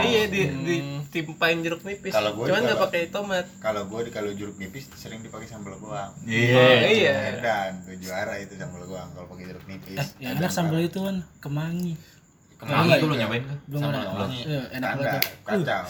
iya 0.00 0.22
di 0.26 0.42
ditimpain 0.62 1.60
jeruk 1.60 1.82
nipis 1.82 2.10
Kalau 2.10 2.32
gua 2.32 2.48
cuman 2.48 2.60
nggak 2.64 2.80
pakai 2.80 3.02
tomat 3.08 3.44
kalau 3.58 3.84
gue 3.84 4.00
di 4.02 4.10
kalau 4.10 4.30
jeruk 4.30 4.56
nipis 4.56 4.88
sering 4.94 5.20
dipakai 5.20 5.44
sambal 5.44 5.76
goang 5.76 6.16
Iya. 6.22 6.64
iya. 6.88 7.14
dan 7.36 7.82
tuh 7.82 7.98
juara 7.98 8.38
itu 8.38 8.54
sambal 8.54 8.84
goang 8.84 9.10
kalau 9.10 9.26
pakai 9.28 9.44
jeruk 9.46 9.64
nipis 9.66 9.98
Eh, 9.98 10.06
yang 10.22 10.38
enak 10.38 10.48
sambal 10.48 10.78
itu 10.78 10.96
kan 10.98 11.20
kemangi. 11.38 11.94
Kemangi 12.56 12.92
itu 12.94 13.06
lu 13.06 13.14
nyobain 13.16 13.42
kan? 13.42 13.58
Belum 13.66 13.80
sambal 13.82 14.00
ada. 14.00 14.10
goang 14.14 14.30
Iya, 14.32 14.60
enak 14.70 14.88
banget. 14.94 15.22
kacau 15.42 15.84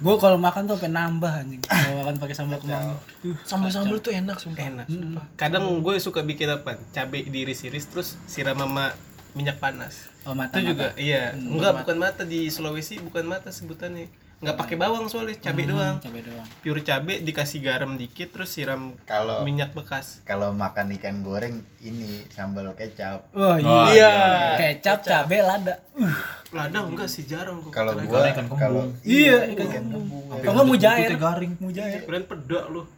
Gue 0.00 0.14
kalau 0.16 0.36
makan 0.36 0.64
tuh 0.64 0.74
sampai 0.74 0.90
nambah 0.90 1.32
anjing. 1.34 1.60
Kalau 1.60 1.96
makan 2.00 2.14
pakai 2.16 2.34
sambal 2.34 2.56
kemangi. 2.56 2.96
Uh, 3.20 3.36
Sambal-sambal 3.42 3.98
tuh 3.98 4.10
enak 4.10 4.36
sumpah. 4.36 4.60
enak 4.62 4.86
sumpah. 4.86 5.24
kadang 5.36 5.64
gue 5.78 5.94
suka 5.96 6.20
bikin 6.22 6.48
apa 6.48 6.80
cabai 6.88 7.22
diiris-iris 7.22 7.84
terus 7.86 8.08
siram 8.24 8.56
sama 8.56 8.96
minyak 9.30 9.56
panas 9.56 10.08
Oh, 10.20 10.32
mata. 10.32 10.56
itu 10.56 10.70
juga 10.70 10.90
mata. 10.90 10.98
iya 10.98 11.32
Hmm, 11.32 11.54
enggak 11.54 11.70
mata. 11.70 11.80
bukan 11.82 11.96
mata 11.98 12.22
di 12.24 12.48
Sulawesi 12.48 12.96
bukan 12.98 13.24
mata 13.24 13.48
sebutannya 13.48 14.08
nggak 14.40 14.56
pakai 14.56 14.72
bawang 14.74 15.04
soalnya 15.04 15.36
cabai 15.38 15.62
Hmm, 15.62 15.70
doang 15.70 15.96
Cabai 15.98 16.22
doang. 16.22 16.48
pure 16.58 16.80
cabai 16.80 17.20
dikasih 17.20 17.60
garam 17.60 17.92
dikit 17.94 18.28
terus 18.30 18.48
siram 18.48 18.96
kalau 19.04 19.40
minyak 19.40 19.70
bekas 19.70 20.24
kalau 20.24 20.48
makan 20.50 20.96
ikan 20.96 21.20
goreng 21.20 21.60
ini 21.78 22.24
sambal 22.28 22.72
kecap 22.72 23.28
Oh 23.32 23.52
Oh, 23.54 23.84
iya. 23.90 24.56
Kecap, 24.56 25.02
cabai, 25.02 25.40
lada. 25.40 25.84
Uh, 25.92 26.08
lada 26.50 26.78
enggak 26.82 27.04
sih 27.06 27.22
jarang 27.22 27.60
kok 27.60 27.68
kalau 27.70 27.92
gua 28.00 28.24
ikan 28.26 28.48
kembung. 28.48 28.56
kalau 28.56 28.82
Iya, 29.02 29.52
ikan 29.52 29.68
kembung 29.70 30.24
Kalau 30.40 30.62
mujair. 30.64 31.12
Garing. 31.12 31.52
Mujair. 31.56 32.00
keren 32.00 32.24
pedak 32.24 32.64
lu 32.66 32.88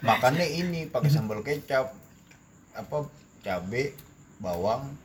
makannya 0.00 0.46
ini 0.46 0.86
pakai 0.86 1.10
sambal 1.10 1.40
kecap 1.40 1.92
apa 2.72 2.96
cabe 3.40 3.92
bawang 4.38 4.96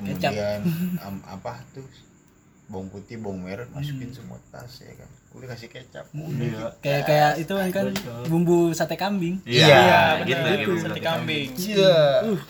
Kecap. 0.00 0.30
kemudian 0.30 0.60
am- 0.98 1.24
apa 1.26 1.60
tuh 1.70 1.84
bawang 2.72 2.88
putih 2.88 3.16
bawang 3.16 3.44
merah 3.44 3.68
masukin 3.68 4.08
semua 4.08 4.40
tas 4.48 4.80
ya 4.80 4.96
kan 4.96 5.08
udah 5.32 5.46
kasih 5.46 5.68
kecap 5.68 6.08
udah 6.10 6.72
Kayak 6.78 7.02
kayak 7.04 7.32
itu 7.36 7.52
kan 7.52 7.68
kan 7.70 7.86
bumbu 8.26 8.72
sate 8.72 8.96
kambing. 8.96 9.40
Iya, 9.44 9.68
Iya, 9.68 10.00
gitu 10.24 10.40
bener. 10.40 10.58
gitu. 10.58 10.72
Sate 10.82 11.00
kambing. 11.02 11.48
iya 11.54 11.96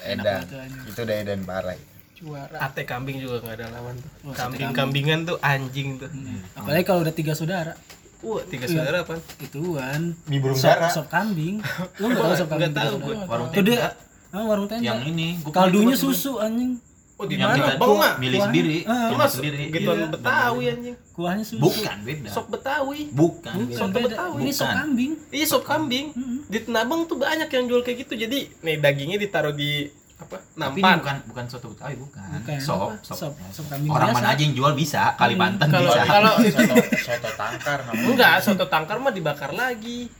enak 0.04 0.40
edan 0.46 0.70
itu 0.84 1.00
udah 1.00 1.16
edan 1.16 1.40
parah 1.42 1.74
Juara. 2.12 2.56
ate 2.60 2.82
kambing 2.82 3.18
juga 3.18 3.42
nggak 3.42 3.54
ada 3.56 3.66
lawan 3.72 3.94
tuh 3.96 4.10
Oh, 4.22 4.30
sate 4.30 4.38
kambing 4.54 4.70
kambingan 4.72 5.18
tuh 5.24 5.36
anjing 5.40 5.88
tuh 5.96 6.06
Hmm. 6.06 6.38
Apalagi 6.54 6.84
kalau 6.84 7.00
udah 7.02 7.12
tiga 7.12 7.32
saudara. 7.32 7.74
wah 8.20 8.42
tiga 8.44 8.64
Iya. 8.64 8.72
saudara 8.72 8.96
apa 9.02 9.14
Ituan. 9.36 10.00
mie 10.24 10.38
burung 10.38 10.54
Sop, 10.54 10.70
dara 10.70 10.86
sop 10.88 11.06
kambing. 11.08 11.58
Lu 11.98 12.06
enggak 12.08 12.22
tahu 12.22 12.34
sop 12.36 12.48
kambing? 12.48 12.62
Nggak 12.64 12.78
tahu 12.80 12.94
gue. 13.00 13.14
Warung 13.24 13.48
Itu 13.48 13.60
dia. 13.64 13.74
tenda. 13.76 13.90
Ah, 14.30 14.44
warung 14.44 14.66
tenda. 14.66 14.86
Yang 14.86 15.00
ini 15.08 15.28
Kaldunya 15.44 15.94
susu 15.94 16.38
anjing. 16.38 16.78
Oh 17.22 17.28
di 17.28 17.36
mana 17.36 17.54
bang 17.72 17.92
mah 17.94 18.12
milih 18.16 18.40
sendiri, 18.42 18.76
Ah. 18.82 19.06
Itu 19.06 19.06
cuma 19.08 19.22
mas 19.22 19.32
sendiri. 19.32 19.62
gituan 19.68 19.96
Iya, 19.96 20.06
betawi 20.10 20.64
anjing 20.68 20.96
Kuahnya 21.12 21.44
susu. 21.44 21.60
Bukan 21.60 21.96
beda. 22.02 22.28
sop 22.28 22.46
betawi 22.48 23.00
Bukan. 23.08 23.52
Bukan 23.54 23.64
beda. 23.64 23.78
Sop 23.78 23.88
beda. 23.88 24.06
Betawi. 24.08 24.38
Ini 24.38 24.50
sop 24.52 24.70
kambing. 24.72 25.12
iya 25.30 25.46
sop 25.46 25.62
kambing 25.62 26.06
Mm-mm. 26.10 26.38
di 26.44 26.58
Tenabang 26.60 27.00
tuh 27.04 27.16
banyak 27.16 27.46
yang 27.46 27.64
jual 27.64 27.80
kayak 27.80 27.98
gitu 28.00 28.14
jadi 28.16 28.38
nih 28.58 28.76
dagingnya 28.76 29.18
ditaruh 29.18 29.52
di 29.52 29.86
apa 30.14 30.38
Tapi 30.38 30.78
ini 30.78 30.82
nampan 30.82 30.98
bukan 30.98 31.16
bukan 31.28 31.44
soto 31.46 31.66
Betawi 31.68 31.94
bukan. 31.96 32.26
Bukan. 32.36 32.58
Sop, 32.58 32.94
sop. 33.00 33.16
Sop- 33.22 33.38
sop 33.50 33.66
kambing 33.68 33.88
Orang 33.88 34.10
biasa. 34.10 34.18
mana 34.18 34.28
aja 34.30 34.40
yang 34.40 34.52
jual 34.52 34.72
bisa, 34.72 35.02
Kalimantan 35.14 35.66
kalau 35.68 35.90
bisa. 35.90 36.02
kalau 36.04 36.32
soto 36.48 36.74
soto 36.96 37.30
tangkar 37.32 37.78
namanya 37.84 38.06
enggak 38.08 38.34
soto 38.40 38.64
tangkar 38.66 38.96
mah 38.98 39.10
dibakar 39.10 39.50
lagi 39.52 40.10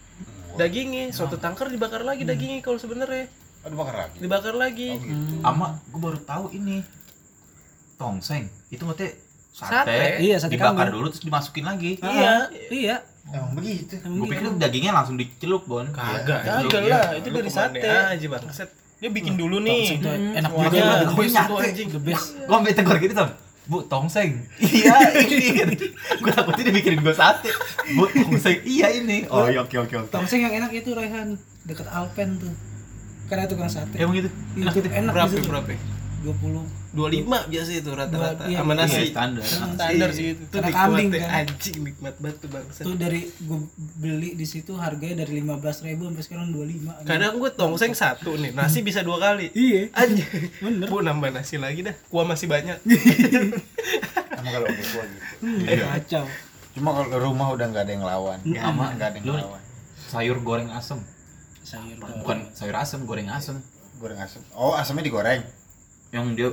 dagingnya 0.52 1.09
soto 1.11 1.37
tangkar 1.37 1.66
dibakar 1.66 2.02
lagi 2.02 2.23
dagingnya 2.23 2.61
kalau 2.61 2.76
sebenarnya 2.76 3.25
Oh, 3.62 3.69
dibakar 3.69 3.95
lagi. 3.97 4.16
dibakar 4.19 4.54
lagi 4.54 4.88
Oh, 4.90 4.99
gitu. 4.99 5.35
Ama 5.40 5.66
gue 5.81 6.00
baru 6.00 6.19
tahu 6.21 6.45
ini 6.50 6.83
tongseng 7.95 8.45
itu 8.69 8.83
ngeteh 8.83 9.12
Sate. 9.49 9.85
sate, 9.85 10.19
Iya, 10.19 10.37
sate 10.37 10.52
dibakar 10.52 10.88
kambing. 10.88 10.97
dulu 10.97 11.07
terus 11.09 11.23
dimasukin 11.23 11.64
lagi. 11.64 12.00
iya 12.00 12.49
iya 12.69 12.97
Emang 13.25 13.54
begitu. 13.54 13.95
Emang 13.99 14.19
Gue 14.19 14.26
gitu. 14.26 14.35
pikir 14.35 14.59
dagingnya 14.59 14.92
langsung 14.92 15.14
dicelup 15.14 15.62
bon. 15.62 15.87
Kagak. 15.88 16.42
Iya, 16.42 16.52
Kagak 16.59 16.83
iya. 16.83 16.97
lah, 16.99 17.11
itu 17.14 17.28
Lu 17.28 17.37
dari 17.38 17.50
sate. 17.50 17.78
aja 17.87 18.26
bangset 18.28 18.69
Dia 18.99 19.11
bikin 19.11 19.35
dulu 19.35 19.57
nih. 19.59 19.78
Tongseng 19.85 20.00
tuh 20.00 20.12
enak 20.35 20.50
lah. 20.50 20.62
Gue 21.07 21.26
nyate. 21.28 21.45
itu 21.45 21.54
anjing. 21.62 21.88
the 21.88 22.00
best 22.02 22.26
Gue 22.40 22.50
sampai 22.52 22.75
tegur 22.75 22.97
gitu 22.99 23.14
sam. 23.14 23.28
Bu 23.62 23.78
tongseng. 23.85 24.31
Iya 24.59 24.97
ini. 25.14 25.47
gue 26.19 26.33
takutnya 26.33 26.62
dia 26.64 26.75
bikin 26.75 26.92
gue 26.99 27.14
sate. 27.14 27.50
Bu 27.92 28.04
tongseng. 28.09 28.59
Iya 28.64 28.87
ini. 28.90 29.19
Oh 29.28 29.47
iya 29.47 29.61
oke 29.61 29.76
oke 29.78 29.95
oke. 30.00 30.11
tongseng 30.11 30.40
yang 30.40 30.54
enak 30.57 30.73
itu 30.73 30.90
Rehan 30.90 31.37
deket 31.62 31.87
Alpen 31.87 32.40
tuh 32.40 32.50
karena 33.32 33.44
itu 33.44 33.56
kan 33.56 33.66
sate 33.66 33.96
Emang 33.96 34.12
gitu. 34.14 34.28
itu 34.54 34.78
enak 34.84 35.10
berapa 35.10 35.24
di 35.26 35.36
situ. 35.38 35.48
berapa 35.48 35.68
20 36.22 36.92
25 36.92 37.24
biasa 37.48 37.70
itu 37.72 37.90
rata-rata 37.90 38.36
Dua- 38.38 38.46
iya, 38.46 38.58
sama 38.58 38.70
iya, 38.70 38.78
nasi 38.78 38.94
Iya, 38.94 39.08
standar. 39.08 39.42
Standar 39.42 40.08
sih 40.12 40.26
itu. 40.28 40.44
itu 40.44 40.54
Karena 40.54 40.68
kambing, 40.70 41.08
kan. 41.10 41.30
anjing 41.40 41.76
nikmat 41.82 42.14
banget 42.14 42.36
tuh 42.36 42.48
bangset 42.52 42.82
tuh 42.84 42.94
dari 42.94 43.20
gue 43.32 43.58
beli 43.96 44.30
di 44.32 44.44
situ 44.44 44.72
harganya 44.76 45.16
dari 45.18 45.40
15.000 45.40 45.48
ribu 45.88 46.02
sampai 46.06 46.22
sekarang 46.22 46.46
25 46.52 47.08
kadang 47.08 47.32
gue 47.34 47.50
tongseng 47.50 47.92
satu 47.92 48.36
nih 48.36 48.52
nasi 48.52 48.78
bisa 48.80 49.00
dua 49.00 49.16
kali 49.18 49.48
iya 49.52 49.88
anjing 49.90 50.28
bener 50.60 50.86
bu 50.86 51.00
nambah 51.00 51.32
nasi 51.32 51.56
lagi 51.56 51.80
dah 51.80 51.96
kuah 52.06 52.22
masih 52.22 52.46
banyak 52.46 52.76
Emang 54.34 54.52
kalau 54.52 54.66
udah 54.68 54.86
tua 54.86 55.04
gitu. 55.04 55.24
Iya. 55.64 55.84
kacau 55.90 56.24
Cuma 56.72 56.88
kalau 56.94 57.18
rumah 57.20 57.48
udah 57.50 57.66
nggak 57.66 57.82
ada 57.82 57.92
yang 57.92 58.00
lawan. 58.02 58.38
Ama 58.46 58.84
nggak 58.94 59.08
ada 59.08 59.18
yang 59.18 59.26
lawan. 59.34 59.60
sayur 60.06 60.38
goreng 60.38 60.68
asem. 60.70 61.00
Sayur 61.62 61.97
Bukan 62.19 62.38
sayur 62.52 62.75
asem, 62.75 63.00
goreng 63.02 63.28
asem. 63.28 63.57
Goreng 63.97 64.19
asam. 64.19 64.42
Oh, 64.52 64.73
asamnya 64.73 65.02
digoreng. 65.02 65.42
Yang 66.11 66.26
dia 66.35 66.49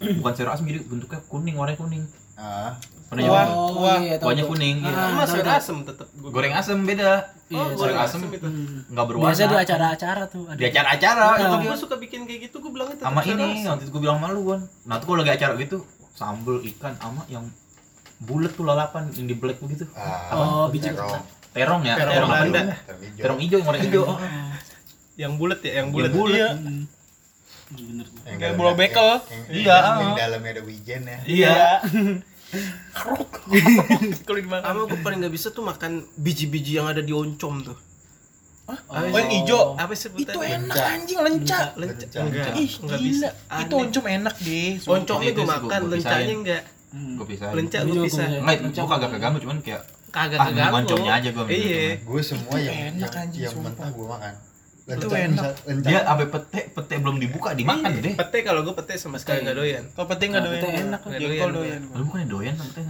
bukan 0.18 0.32
sayur 0.32 0.50
asem 0.50 0.64
jadi 0.64 0.80
bentuknya 0.82 1.20
kuning, 1.26 1.54
warnanya 1.54 1.76
kuning. 1.76 2.04
Ah, 2.34 2.74
Pernah 3.04 3.24
Kuah. 3.24 3.46
Kuah. 3.70 3.98
iya, 4.00 4.16
Kuahnya 4.16 4.44
kuning, 4.44 4.76
iya. 4.80 4.90
Ah, 4.90 5.10
mas 5.14 5.28
tahu, 5.28 5.38
sayur 5.38 5.48
asem 5.52 5.76
tetap 5.82 6.06
Goreng 6.14 6.50
asem 6.52 6.78
beda. 6.82 7.10
Iya, 7.46 7.60
oh 7.60 7.66
goreng 7.68 7.76
goreng 7.76 7.98
asem 8.00 8.18
asem 8.20 8.30
itu 8.32 8.46
Hmm. 8.46 8.90
Enggak 8.90 9.04
berwarna. 9.06 9.26
biasa 9.28 9.42
di 9.44 9.56
acara-acara 9.60 10.22
tuh 10.26 10.42
ada. 10.44 10.56
Di 10.56 10.64
acara-acara 10.66 11.22
Ah. 11.22 11.30
itu 11.30 11.44
Itu 11.44 11.54
dia. 11.54 11.64
gue 11.64 11.76
suka 11.78 11.96
bikin 11.96 12.20
kayak 12.24 12.40
gitu 12.44 12.56
gue 12.58 12.72
bilang 12.72 12.88
itu 12.90 13.02
sama 13.02 13.20
ini 13.22 13.48
nanti 13.62 13.84
gue 13.86 14.00
bilang 14.00 14.18
malu 14.18 14.42
kan 14.48 14.60
nah 14.82 14.96
tuh 14.96 15.06
kalau 15.06 15.18
lagi 15.20 15.32
acara 15.34 15.52
gitu 15.56 15.78
sambel 16.10 16.58
ikan 16.64 16.94
sama 16.96 17.22
yang 17.28 17.44
bulat 18.20 18.50
tuh 18.50 18.64
lalapan 18.64 19.10
yang 19.12 19.26
di 19.26 19.36
black 19.36 19.58
begitu 19.58 19.84
ah, 19.92 20.32
Oh, 20.32 20.66
biji. 20.66 20.90
Terong 21.54 21.82
ya 21.82 21.94
Terong 21.94 22.12
terong, 22.12 22.30
Belanda. 22.30 22.60
Terong 22.60 23.00
hijau. 23.00 23.22
terong 23.22 23.38
hijau 23.40 23.56
yang 23.56 23.66
warna 23.66 23.80
hijau 23.80 24.02
oh, 24.02 24.10
oh. 24.10 24.18
yang 25.14 25.32
bulat 25.34 25.60
ya 25.60 25.72
yang 25.72 25.76
Yang 25.78 25.88
bulat 25.88 26.10
bulat. 26.12 26.34
iya 26.34 26.48
Hmm. 27.64 27.80
bener 27.88 28.06
Yang 28.22 28.38
Kayak 28.38 28.54
bola 28.54 28.72
bekel. 28.74 29.08
yang- 29.08 29.22
yang- 29.24 29.46
Iya, 29.48 29.74
yang- 29.74 29.98
Yang 29.98 30.14
dalamnya 30.16 30.50
ada 30.52 30.62
wijen 30.62 31.02
ya. 31.04 31.18
iya 31.24 31.56
Kalau 34.22 34.38
dimakan. 34.40 34.62
sama 34.64 34.80
gue 34.84 34.98
paling 35.00 35.18
nggak 35.20 35.32
bisa 35.32 35.48
tuh 35.48 35.64
makan 35.64 35.92
biji-biji 36.14 36.72
yang 36.74 36.86
ada 36.86 37.00
di 37.00 37.10
oncom 37.10 37.64
tuh 37.64 37.78
Hah? 38.64 38.80
Apa 38.80 39.06
Oh, 39.06 39.18
yang 39.18 39.28
hijau. 39.34 39.60
apa 39.76 39.92
sih 39.92 40.08
Itu 40.14 40.38
enak 40.38 40.72
anjing 40.72 41.20
lencah. 41.20 41.72
lenca 41.74 42.00
Lenca. 42.00 42.18
enggak 42.22 42.52
Ih, 42.54 42.72
enggak 42.78 42.96
gila. 42.96 43.06
bisa 43.06 43.28
Itu 43.58 43.74
oncom 43.76 44.04
enak 44.08 44.34
deh. 44.38 44.70
oncomnya 44.86 45.30
Itu 45.30 45.36
gue 45.36 45.46
makan 45.50 45.80
lencanya 45.88 46.34
enggak 46.34 46.62
Hmm. 46.86 47.14
gue 47.18 47.26
bisa 47.26 47.44
lenca 47.50 47.78
Gua 47.80 47.90
gue 47.90 48.04
bisa 48.06 48.22
enggak 48.22 48.56
gue 48.70 48.86
kagak 48.86 49.10
kagak 49.10 49.40
cuman 49.40 49.58
kayak 49.60 49.82
kagak 50.14 50.38
Ah, 50.38 50.46
kagak 50.46 50.68
ngoncomnya 50.70 51.12
aja 51.12 51.28
gua 51.28 51.42
ambil 51.42 51.58
iya. 51.58 51.98
Gue 51.98 52.22
semua 52.22 52.54
yang 52.56 52.78
enak 52.94 53.10
yang, 53.10 53.14
anjing, 53.20 53.42
yang 53.42 53.54
mentah 53.58 53.88
gue 53.90 54.06
makan. 54.06 54.34
Itu 54.84 55.06
enak. 55.10 55.52
dia 55.80 56.00
abe 56.04 56.24
pete 56.28 56.60
pete 56.70 56.94
belum 56.96 57.16
dibuka 57.18 57.50
dimakan 57.52 57.90
Iya, 57.90 58.00
deh. 58.04 58.14
pete 58.14 58.38
kalau 58.40 58.60
gue 58.62 58.74
pete 58.76 58.94
sama 58.94 59.18
sekali 59.18 59.42
nggak 59.42 59.56
doyan. 59.56 59.84
Kalau 59.90 60.06
pete 60.06 60.24
enggak 60.24 60.38
Nah, 60.38 60.46
doyan. 60.46 60.62
pete 60.62 60.68
enak, 60.78 61.00
nggak 61.02 61.18
Jengkol 61.18 61.50
doyan 61.50 61.50
doyan. 61.50 61.80
lu 61.90 62.02
bukannya 62.04 62.28
doyan 62.28 62.54
sama 62.54 62.70
pete 62.70 62.82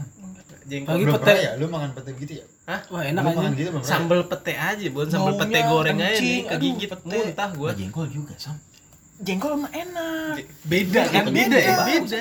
jengkol. 0.65 0.93
Lagi 0.93 1.05
pete. 1.07 1.33
ya? 1.39 1.53
Lu 1.55 1.65
makan 1.71 1.91
pete 1.93 2.11
begitu 2.13 2.33
ya? 2.35 2.47
wah 2.91 3.03
enak 3.03 3.23
aja. 3.23 3.37
makan 3.37 3.51
gitu 3.55 3.71
sambal 3.81 4.21
pete 4.25 4.53
aja 4.53 4.87
bon 4.91 5.07
sambal 5.07 5.33
Maunya 5.33 5.43
pete 5.45 5.59
goreng 5.65 5.99
aja 5.99 6.19
nih 6.19 6.41
kegigit 6.47 6.91
muntah 7.05 7.49
gue 7.51 7.57
Gua 7.57 7.71
jengkol 7.73 8.07
juga 8.11 8.35
sam. 8.37 8.57
Jengkol 9.17 9.53
mah 9.57 9.71
enak. 9.71 10.35
beda 10.67 11.01
kan 11.07 11.25
beda 11.31 11.57
ya 11.57 11.75
beda 11.87 12.21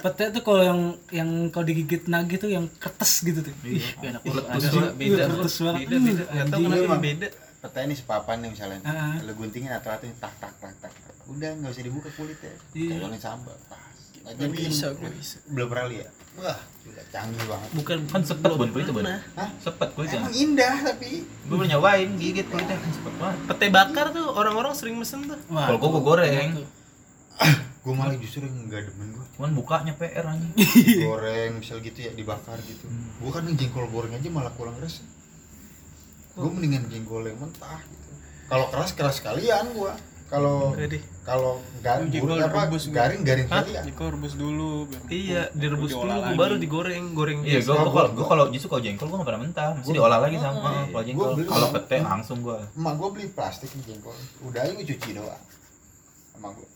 pete 0.00 0.24
tuh 0.30 0.42
kalau 0.42 0.62
yang 0.64 0.80
yang 1.10 1.28
kalau 1.48 1.64
digigit 1.64 2.02
nagih 2.06 2.36
tuh 2.36 2.48
yang 2.48 2.64
kertas 2.76 3.20
gitu 3.20 3.40
tuh 3.40 3.54
Iya. 3.62 3.76
Ih, 3.76 3.84
enak 4.02 4.22
Meletus 4.24 4.44
banget. 4.48 4.72
juga 4.72 4.88
beda 4.92 5.22
Kertas 5.28 5.54
banget. 5.60 5.78
beda 5.80 5.96
beda 5.98 6.22
nggak 6.26 6.46
tahu 6.48 6.60
kenapa 6.64 6.98
beda 6.98 7.28
Pete 7.60 7.78
ini 7.84 7.92
sepapan 7.92 8.36
nih 8.40 8.56
misalnya. 8.56 8.80
Ah. 8.88 9.20
Lu 9.20 9.36
guntingin 9.36 9.68
atau 9.68 9.92
atau 9.92 10.08
tak 10.16 10.32
tak 10.40 10.48
tak 10.64 10.72
tak. 10.80 10.88
tak. 10.88 11.12
Udah 11.28 11.52
nggak 11.60 11.68
usah 11.68 11.84
dibuka 11.84 12.08
kulitnya. 12.16 12.56
Iya. 12.72 12.96
Tolongin 12.96 13.20
sambal. 13.20 13.52
Jadi. 14.20 14.52
bisa, 14.64 14.96
gue 14.96 15.10
bisa. 15.12 15.36
Belum 15.44 15.68
pernah 15.68 15.92
lihat. 15.92 16.08
Wah, 16.40 16.56
gila 16.86 17.02
canggih 17.10 17.44
banget. 17.44 17.68
bukan 17.74 17.96
kan 18.08 18.22
sepet 18.24 18.50
bon 18.54 18.70
kulitnya 18.70 18.94
bon 18.94 19.04
sepet 19.60 19.88
kulitnya 19.92 20.20
Emang 20.24 20.32
indah 20.32 20.74
tapi 20.78 21.10
gue 21.26 21.56
pernah 21.58 21.70
nyobain 21.74 22.08
gigit 22.16 22.46
kulitnya 22.48 22.76
kan 22.78 22.90
sepet 22.94 23.14
banget 23.18 23.38
pete 23.50 23.66
bakar 23.68 24.06
tuh 24.14 24.26
orang-orang 24.30 24.72
sering 24.72 24.96
mesen 24.96 25.26
tuh 25.26 25.36
Kalau 25.50 25.76
gua 25.76 26.00
goreng. 26.00 26.54
gue 27.80 27.94
malah 27.96 28.12
justru 28.20 28.44
yang 28.44 28.68
nggak 28.68 28.92
demen 28.92 29.08
gue 29.16 29.26
cuman 29.40 29.50
bukanya 29.56 29.92
PR 29.96 30.26
anjing 30.28 30.52
goreng 31.08 31.64
misal 31.64 31.80
gitu 31.80 31.96
ya 31.96 32.12
dibakar 32.12 32.60
gitu. 32.60 32.84
Gue 33.20 33.30
kan 33.32 33.42
yang 33.48 33.56
jengkol 33.56 33.88
goreng 33.88 34.12
aja 34.12 34.28
malah 34.28 34.52
kurang 34.52 34.76
resep 34.76 35.04
gue 36.36 36.50
mendingan 36.50 36.86
jengkol 36.88 37.24
yang 37.26 37.36
mentah 37.40 37.80
gitu. 37.84 38.10
Kalau 38.50 38.66
keras 38.68 38.92
keras 38.92 39.16
sekalian 39.18 39.72
gue 39.74 39.92
kalau 40.30 40.70
kalau 41.26 41.58
garing 41.82 42.06
Jengkol 42.06 42.38
apa 42.38 42.70
rebus 42.70 42.86
garing 42.94 43.26
garing 43.26 43.50
Hah? 43.50 43.66
sekalian. 43.66 43.82
Jengkol 43.90 44.08
rebus 44.14 44.34
dulu. 44.38 44.86
iya 45.10 45.50
direbus 45.50 45.90
dulu 45.90 46.06
diolah 46.06 46.38
baru 46.38 46.54
digoreng 46.54 47.04
goreng 47.18 47.42
iya 47.42 47.58
gua 47.66 47.90
gua- 48.14 48.30
kalau 48.30 48.46
justru 48.54 48.70
kalau 48.70 48.78
jengkol 48.78 49.10
gua 49.10 49.16
nggak 49.20 49.28
pernah 49.34 49.42
mentah. 49.42 49.70
Mesti 49.74 49.90
diolah 49.90 50.18
lagi 50.22 50.38
sama 50.38 50.86
kalau 50.86 51.02
jengkol. 51.02 51.30
kalau 51.50 51.68
pete 51.74 51.98
langsung 51.98 52.38
gua. 52.46 52.62
Emak 52.78 52.94
gue 52.94 53.08
beli 53.10 53.26
plastik 53.34 53.74
nih 53.74 53.84
jengkol. 53.90 54.14
Udah 54.46 54.60
aja 54.62 54.70
gue 54.70 54.86
cuci 54.86 55.08
doang. 55.18 55.42
Sama 56.30 56.48
gue 56.54 56.66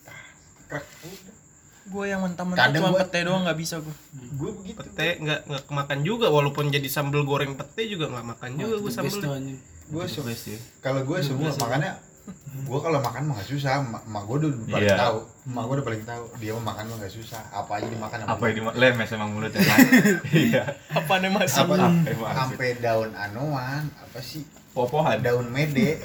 Gue 1.85 2.09
yang 2.09 2.25
mentah-mentah 2.25 2.73
cuma 2.73 2.91
gua- 2.91 3.01
pete 3.05 3.19
doang 3.23 3.45
nggak 3.45 3.59
bisa 3.61 3.77
gue. 3.77 3.95
gue 4.15 4.51
begitu. 4.57 4.79
Pete 4.79 5.21
nggak 5.21 5.41
nggak 5.45 5.63
kemakan 5.69 5.99
juga 6.01 6.27
walaupun 6.29 6.73
jadi 6.73 6.89
sambal 6.89 7.23
goreng 7.23 7.55
pete 7.55 7.85
juga 7.87 8.09
nggak 8.09 8.27
makan 8.27 8.51
juga 8.57 8.75
gue 8.81 8.91
sambal. 8.91 9.21
gue 9.85 10.01
best 10.01 10.43
sih 10.43 10.57
kalau 10.81 11.05
gue 11.05 11.19
semua 11.21 11.53
makanya 11.53 12.01
gue 12.57 12.79
kalau 12.81 13.05
makan 13.05 13.29
mah 13.29 13.37
gak 13.37 13.53
susah. 13.53 13.85
Mak, 13.85 14.23
gue 14.25 14.37
udah 14.41 14.51
paling 14.65 14.89
Iya. 14.89 14.97
tahu. 14.97 15.19
Mak 15.45 15.61
gue 15.61 15.75
udah 15.77 15.85
paling 15.85 16.05
tahu. 16.09 16.25
Dia 16.41 16.51
mau 16.57 16.73
makan 16.73 16.85
mah 16.89 16.97
gak 16.97 17.13
susah. 17.13 17.43
Apa 17.53 17.77
aja 17.77 17.85
dimakan 17.85 18.17
apa 18.25 18.33
dia. 18.41 18.57
yang 18.57 18.73
di 18.73 18.81
lemes 18.81 19.11
emang 19.13 19.29
mulutnya 19.29 19.61
iya. 20.33 20.65
Apa 20.89 21.21
nih 21.21 21.29
mas? 21.29 21.53
apa 21.53 21.75
sampai 22.09 22.81
daun 22.81 23.13
anuan 23.13 23.93
apa 23.93 24.19
sih 24.25 24.41
popohan 24.75 25.23
daun 25.25 25.47
mede. 25.49 26.03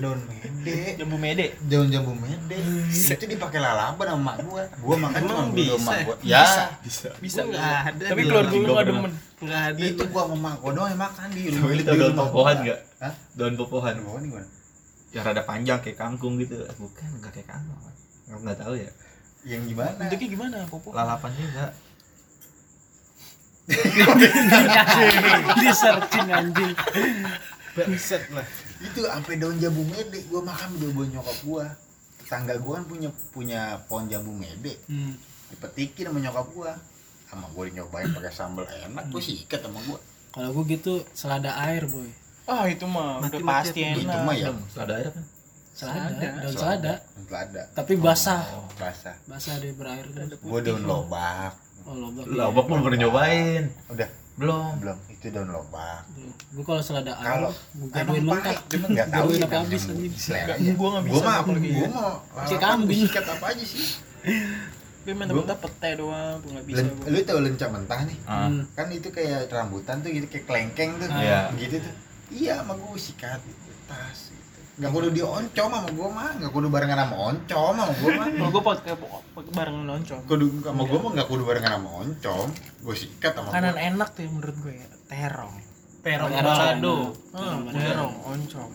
Daun 0.00 0.20
mede. 0.26 0.98
Jambu 0.98 1.14
mede. 1.14 1.46
daun 1.70 1.86
jambu 1.92 2.10
mede 2.16 2.58
itu 2.90 3.24
dipakai 3.28 3.62
lalapan 3.62 4.18
sama 4.18 4.22
mak 4.24 4.36
gue 4.42 4.62
gue 4.66 4.96
makan 4.98 5.20
cuma 5.22 5.44
bisa? 5.54 5.76
sama 5.78 5.86
mak 5.86 5.98
gue 6.02 6.16
ya. 6.26 6.42
Bisa. 6.82 7.08
Bisa. 7.22 7.40
Gua 7.44 7.52
nggak 7.52 7.62
nggak 7.62 7.78
ada 7.86 8.04
Tapi 8.10 8.18
di 8.18 8.26
keluarga 8.26 8.50
dalam 8.50 8.58
lu 8.58 8.66
gua 8.66 8.74
nggak 8.74 8.86
pernah. 8.88 9.02
demen. 9.06 9.12
nggak 9.36 9.62
ada 9.62 9.82
itu 9.86 10.02
gue 10.02 10.22
sama 10.26 10.36
mak 10.36 10.54
gue 10.58 10.70
doang 10.74 10.90
yang 10.90 11.02
makan. 11.06 11.26
Di 11.30 11.42
lu 11.46 11.60
tau 11.86 11.94
daun 11.94 12.10
rumah 12.10 12.26
popohan 12.26 12.56
gua. 12.56 12.64
nggak? 12.66 12.80
Hah? 12.98 13.14
daun 13.36 13.54
popohan. 13.54 13.92
Daun 13.94 14.04
popohan 14.08 14.24
gimana 14.26 14.48
yang 15.14 15.22
rada 15.22 15.42
panjang 15.46 15.78
kayak 15.80 15.96
kangkung 15.96 16.34
gitu. 16.36 16.56
Bukan 16.76 17.08
nggak 17.22 17.32
kayak 17.36 17.48
kangkung. 17.48 17.78
Nggak 18.26 18.38
nggak 18.42 18.58
tahu 18.58 18.74
ya. 18.74 18.90
Yang 19.46 19.62
gimana? 19.70 20.02
Bentuknya 20.02 20.28
gimana, 20.34 20.56
Popo? 20.66 20.88
lalapan 20.90 21.30
juga. 21.38 21.66
Di 25.58 25.68
searching 25.74 26.28
anjing 26.30 26.74
Bangsat 27.76 28.22
lah. 28.32 28.46
Itu 28.80 29.04
sampai 29.04 29.36
daun 29.36 29.60
jambu 29.60 29.84
mede. 29.84 30.24
Gue 30.26 30.40
makan 30.40 30.80
berdua 30.80 30.90
buat 30.96 31.08
nyokap 31.12 31.38
gue 31.44 31.66
tetangga 32.26 32.58
gue 32.58 32.72
kan 32.74 32.84
punya 32.90 33.08
punya 33.30 33.60
pohon 33.86 34.10
jambu 34.10 34.34
mede. 34.34 34.74
Hmm. 34.90 35.14
dipetikin 35.46 36.10
sama 36.10 36.18
nyokap 36.18 36.46
gue 36.50 36.72
sama 37.30 37.46
gue 37.54 37.64
nyobain 37.78 38.10
pakai 38.10 38.34
sambal 38.34 38.66
enak 38.66 39.14
gue 39.14 39.22
sikat 39.22 39.62
sama 39.62 39.78
gue 39.78 39.94
kalau 40.34 40.50
gue 40.52 40.64
gitu 40.74 41.06
selada 41.14 41.54
air 41.70 41.86
boy. 41.86 42.10
Ah, 42.50 42.66
itu 42.66 42.82
mah 42.84 43.22
udah 43.22 43.40
pasti 43.46 43.80
enak. 43.82 44.04
itu 44.04 44.18
mah 44.20 44.34
ya. 44.34 44.50
Ada 44.74 44.92
air 44.98 45.08
kan 45.14 45.24
selada 45.76 46.08
Selada. 46.12 46.28
daun 46.42 46.54
selada. 46.58 46.94
selada. 47.24 47.62
Tapi 47.78 47.92
basah. 47.96 48.42
Oh. 48.58 48.68
basah. 48.74 49.16
Basah 49.30 49.54
deh 49.62 49.72
berair 49.72 50.04
gue 50.10 50.60
daun 50.66 50.82
lobak. 50.82 51.54
Oh 51.86 51.94
lobak. 51.94 52.26
Lobak 52.26 52.64
belum 52.68 52.80
pernah 52.84 52.98
nyobain. 53.06 53.64
Udah 53.86 54.08
belum. 54.36 54.72
Belum 54.84 54.98
itu 55.08 55.26
daun 55.32 55.48
lobak 55.48 56.04
gue 56.52 56.64
kalau 56.64 56.82
selada 56.84 57.16
air 57.18 57.26
kalau 57.26 57.50
gue 57.50 57.88
gaduin 57.90 58.22
mentah. 58.24 58.56
cuma 58.68 58.86
nggak 58.92 59.08
tahu 59.08 59.26
Gaduin 59.32 59.40
ya. 59.40 59.46
apa 59.48 59.56
habis 59.64 59.82
anjing. 59.88 60.12
Selera 60.14 60.54
Gua 60.76 60.88
nggak 60.92 61.02
gue 61.02 61.12
bisa 61.12 61.24
mah 61.24 61.36
kalau 61.42 61.60
kayak 61.60 61.74
gue 61.74 61.88
mau 61.88 62.58
kambing. 62.60 63.00
gua 63.00 63.08
sikat 63.10 63.26
apa 63.26 63.44
aja 63.50 63.64
sih? 63.64 63.84
Gue 65.06 65.14
mentah-mentah 65.14 65.58
pete 65.62 65.90
doang, 66.02 66.34
tuh 66.42 66.48
nggak 66.50 66.66
bisa 66.66 66.82
gue. 66.82 67.06
lu 67.14 67.18
tau 67.22 67.38
lencah 67.38 67.68
mentah 67.70 68.00
nih? 68.04 68.18
Ah. 68.26 68.50
Hmm. 68.50 68.62
kan 68.74 68.86
itu 68.90 69.08
kayak 69.14 69.46
rambutan 69.48 70.02
tuh 70.02 70.10
gitu 70.10 70.26
kayak 70.26 70.44
kelengkeng 70.50 70.98
tuh. 70.98 71.08
Iya. 71.10 71.50
gitu 71.56 71.76
tuh. 71.80 71.94
Iya 72.34 72.54
sama 72.60 72.74
gue 72.74 72.98
sikat 72.98 73.40
tas 73.86 74.25
nggak 74.76 74.90
kudu 74.90 75.08
dioncom 75.10 75.68
sama 75.70 75.88
gua 75.90 76.08
mah 76.10 76.30
nggak 76.36 76.52
kudu 76.52 76.68
barengan 76.68 76.98
sama 77.00 77.16
oncom 77.26 77.72
sama 77.72 77.92
gua 77.94 78.10
mah 78.12 78.26
Kalau 78.28 78.50
gue 78.50 78.62
pakai 78.62 78.92
pakai 79.32 79.52
bareng 79.52 79.78
loncom. 79.84 80.20
kudu 80.22 80.44
sama 80.60 80.82
gua 80.84 80.98
mah 80.98 81.10
nggak 81.14 81.26
kudu 81.26 81.42
barengan 81.42 81.72
sama 81.74 81.90
oncom 81.98 82.46
gua 82.82 82.94
sikat 82.94 83.32
sama 83.32 83.48
Makanan 83.48 83.72
gua 83.72 83.82
enak 83.86 84.08
tuh 84.10 84.20
ya 84.20 84.30
menurut 84.30 84.56
gue 84.58 84.74
ya. 84.74 84.88
Terong. 85.06 85.54
Terong 86.02 86.30
Terong. 86.30 86.44
balado. 86.46 86.96
Ah, 87.32 87.56
terong, 87.66 88.14
oncom. 88.26 88.70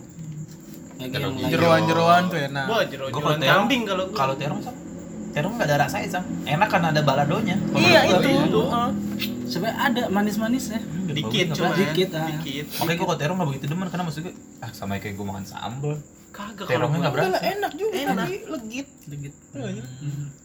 lagi 0.92 1.08
Terong 1.08 1.32
yang 1.32 1.38
hijau. 1.40 1.40
lagi 1.40 1.52
Jeroan-jeroan 1.54 2.22
tuh 2.26 2.38
enak. 2.40 2.66
Gua 2.66 2.80
terong- 2.84 3.40
kambing 3.40 3.82
kalau 3.84 4.04
gua. 4.06 4.16
Kalau 4.16 4.34
terong 4.34 4.60
sam, 4.60 4.74
terong 5.32 5.54
nggak 5.56 5.68
ada 5.68 5.76
rasanya 5.88 6.08
sam. 6.08 6.24
Enak 6.44 6.68
kan 6.68 6.82
ada 6.84 7.00
baladonya. 7.00 7.56
Kalau 7.56 7.80
Iya 7.80 8.00
itu. 8.08 8.30
iya. 8.30 8.62
ah. 8.68 8.90
sebenarnya 9.48 9.76
ada 9.84 10.02
manis-manisnya 10.08 10.80
dikit 11.12 11.52
Nggak 11.52 11.56
cuma. 11.60 11.72
Dikit, 11.76 12.08
ah. 12.16 12.24
dikit 12.28 12.66
Makanya 12.80 12.96
gua 12.96 13.06
kalau 13.08 13.18
terong 13.20 13.36
nggak 13.40 13.50
begitu 13.52 13.64
demen 13.68 13.88
karena 13.92 14.04
maksud 14.08 14.20
gue 14.24 14.34
ah 14.60 14.70
sama 14.72 14.96
kayak 14.96 15.14
gua 15.16 15.26
makan 15.36 15.44
sambal. 15.44 15.96
Kagak 16.32 16.64
kalau 16.64 16.68
Terongnya 16.88 16.88
gua 16.90 17.02
nggak 17.02 17.12
berasa. 17.12 17.28
Enggak 17.28 17.44
enak 17.52 17.72
juga 17.74 17.92
Enak. 17.94 18.16
tapi 18.18 18.36
legit. 18.48 18.88
dikit 19.02 19.34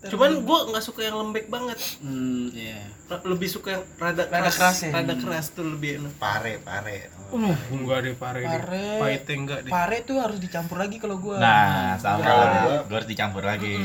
cuman 0.07 0.31
gua 0.41 0.59
nggak 0.67 0.83
suka 0.83 1.01
yang 1.01 1.15
lembek 1.15 1.45
banget 1.47 1.79
hmm 1.99 2.51
iya 2.51 2.83
lebih 3.23 3.47
suka 3.47 3.69
yang 3.71 3.83
rada 3.95 4.23
Rada 4.23 4.39
keras, 4.45 4.55
keras 4.55 4.77
ya? 4.81 4.91
rada 4.93 5.13
keras 5.15 5.45
tuh 5.49 5.65
lebih 5.67 5.97
enak 5.97 6.13
pare 6.17 6.53
pare 6.59 6.97
uh 7.27 7.55
enggak 7.69 7.97
deh 8.03 8.15
pare, 8.15 8.39
deh. 8.39 8.49
Pare. 8.49 8.87
pahitnya 8.97 9.33
enggak 9.35 9.59
deh 9.61 9.71
Pare 9.71 9.97
tuh 10.01 10.17
harus 10.17 10.37
dicampur 10.37 10.77
lagi 10.77 10.95
kalau 10.95 11.17
gua. 11.17 11.37
Nah, 11.37 11.95
sama. 11.97 12.19
Kalau 12.19 12.45
gua- 12.61 12.83
Gua 12.83 12.95
harus 12.95 13.09
dicampur 13.09 13.43
lagi. 13.43 13.75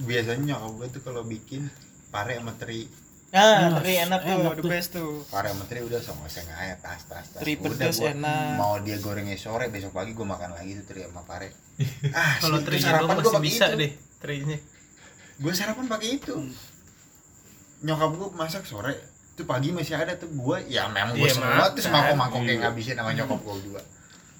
biasanya 0.00 0.42
nyokap 0.48 0.70
gua 0.72 0.86
tuh 0.88 1.02
kalau 1.02 1.22
bikin 1.22 1.66
pare 2.08 2.36
sama 2.36 2.52
teri 2.54 2.86
Nah, 3.32 3.40
Nah, 3.66 3.80
teri 3.80 3.96
enak 3.98 4.20
tuh, 4.20 4.36
enak 4.36 4.52
the 4.52 4.60
tuh. 4.60 4.68
best 4.68 4.88
tuh. 4.92 5.12
pare 5.26 5.48
sama 5.48 5.64
teri 5.64 5.80
udah 5.80 5.96
sama 5.98 6.22
oseng 6.22 6.44
aja 6.46 6.76
tas 6.76 7.00
tas 7.02 7.24
tas 7.26 7.40
Teri 7.40 7.56
pedas 7.56 7.96
gua 7.96 8.12
enak. 8.12 8.54
mau 8.54 8.76
dia 8.78 8.96
gorengnya 8.98 9.34
sore 9.34 9.66
besok 9.66 9.90
pagi 9.90 10.12
gua 10.12 10.28
makan 10.30 10.52
lagi 10.52 10.76
tuh 10.76 10.86
teri 10.86 11.00
sama 11.02 11.22
pare 11.22 11.48
ah 12.14 12.36
kalau 12.38 12.56
itu 12.56 12.66
terinya 12.66 12.84
sarapan 12.86 13.08
doang 13.08 13.16
gua 13.16 13.24
masih 13.24 13.32
pakai 13.32 13.48
bisa 13.48 13.64
itu. 13.66 13.76
deh 13.78 13.92
terinya 14.18 14.58
gue 15.34 15.52
sarapan 15.52 15.86
pakai 15.88 16.08
itu 16.12 16.34
nyokap 17.82 18.10
gue 18.12 18.28
masak 18.32 18.62
sore 18.62 18.94
itu 19.32 19.42
pagi 19.42 19.68
masih 19.70 19.96
ada 19.96 20.12
tuh 20.14 20.28
gue 20.28 20.56
ya 20.68 20.86
memang 20.86 21.16
gue 21.16 21.24
Iya, 21.24 21.32
semua 21.32 21.50
makan. 21.56 21.70
terus 21.72 21.88
mangkok 21.88 22.12
Iya. 22.38 22.46
yang 22.46 22.60
ngabisin 22.62 22.94
sama 22.94 23.10
nyokap 23.12 23.40
gue 23.40 23.54
juga 23.64 23.82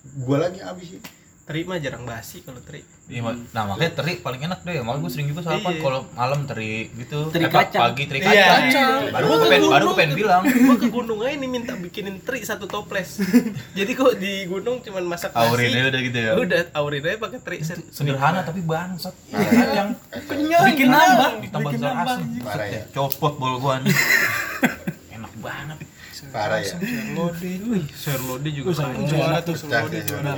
gue 0.05 0.37
lagi 0.39 0.59
habisin 0.61 1.01
teri 1.43 1.63
mah 1.63 1.75
jarang 1.77 2.03
basi 2.03 2.39
kalau 2.41 2.59
teri 2.59 2.87
Iya, 3.05 3.19
Ma- 3.21 3.35
nah 3.51 3.67
makanya 3.67 3.93
teri 3.95 4.15
paling 4.17 4.41
enak 4.41 4.63
deh. 4.63 4.79
Makanya 4.79 5.01
gue 5.01 5.11
sering 5.11 5.27
juga 5.27 5.43
sarapan 5.43 5.75
Iya. 5.75 5.83
kalau 5.83 6.01
malam 6.13 6.41
teri 6.47 6.73
gitu. 6.95 7.29
Teri 7.29 7.45
Eh, 7.45 7.51
kacang. 7.51 7.83
Pagi 7.85 8.05
teri 8.07 8.19
Iya. 8.19 8.31
kacang. 8.31 8.63
Kacang. 8.63 9.01
Baru 9.11 9.25
gue 9.27 9.39
pengen, 9.43 9.63
baru 9.69 9.85
gue 9.85 9.97
pengen 9.99 10.13
bilang. 10.15 10.43
gua 10.65 10.77
ke 10.77 10.89
gunung 10.89 11.19
aja 11.21 11.35
nih 11.35 11.51
minta 11.51 11.73
bikinin 11.75 12.17
teri 12.19 12.41
satu 12.41 12.65
toples 12.65 13.19
jadi 13.77 13.91
kok 13.93 14.17
di 14.17 14.47
gunung 14.47 14.81
cuman 14.81 15.05
masak 15.05 15.31
nasi 15.31 15.45
Aurin 15.45 15.69
aja 15.69 15.83
udah 15.85 16.01
gitu 16.01 16.19
ya. 16.21 16.33
udah 16.37 16.61
aurin 16.73 17.03
aja 17.03 17.19
pakai 17.19 17.39
teri 17.41 17.59
set 17.61 17.79
Sederhana 17.91 18.41
tapi 18.41 18.61
bangsat. 18.63 19.13
Kacang. 19.35 19.91
Kenyang. 20.25 20.63
Bikin 20.65 20.89
nambah, 20.89 21.31
ditambah 21.43 21.71
asem. 21.75 22.21
Parah 22.41 22.67
ya. 22.67 22.83
Copot 22.93 23.35
bol 23.35 23.59
gua 23.59 23.83
nih. 23.83 23.93
Enak 25.11 25.33
banget. 25.37 25.79
parah 26.31 26.63
ya 26.63 26.79
Lode. 27.13 27.51
Wih, 27.61 27.85
sayur 27.93 28.23
lodi 28.25 28.51
juga 28.55 28.73
juara 29.05 29.43
tuh 29.43 29.53
pecah 29.53 29.85
lode 29.85 29.91
deh 29.91 30.03
juara. 30.07 30.33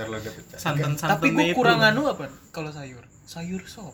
Sayur 0.00 0.08
sayur 0.08 0.08
lodeh 0.16 0.32
pecah 0.32 0.58
santan 0.58 0.92
santan 0.96 1.10
Tapi 1.14 1.26
gua 1.30 1.44
kurang 1.52 1.80
anu 1.82 2.02
apa 2.06 2.24
kalau 2.50 2.70
sayur? 2.70 3.04
Sayur 3.22 3.62
sop. 3.64 3.92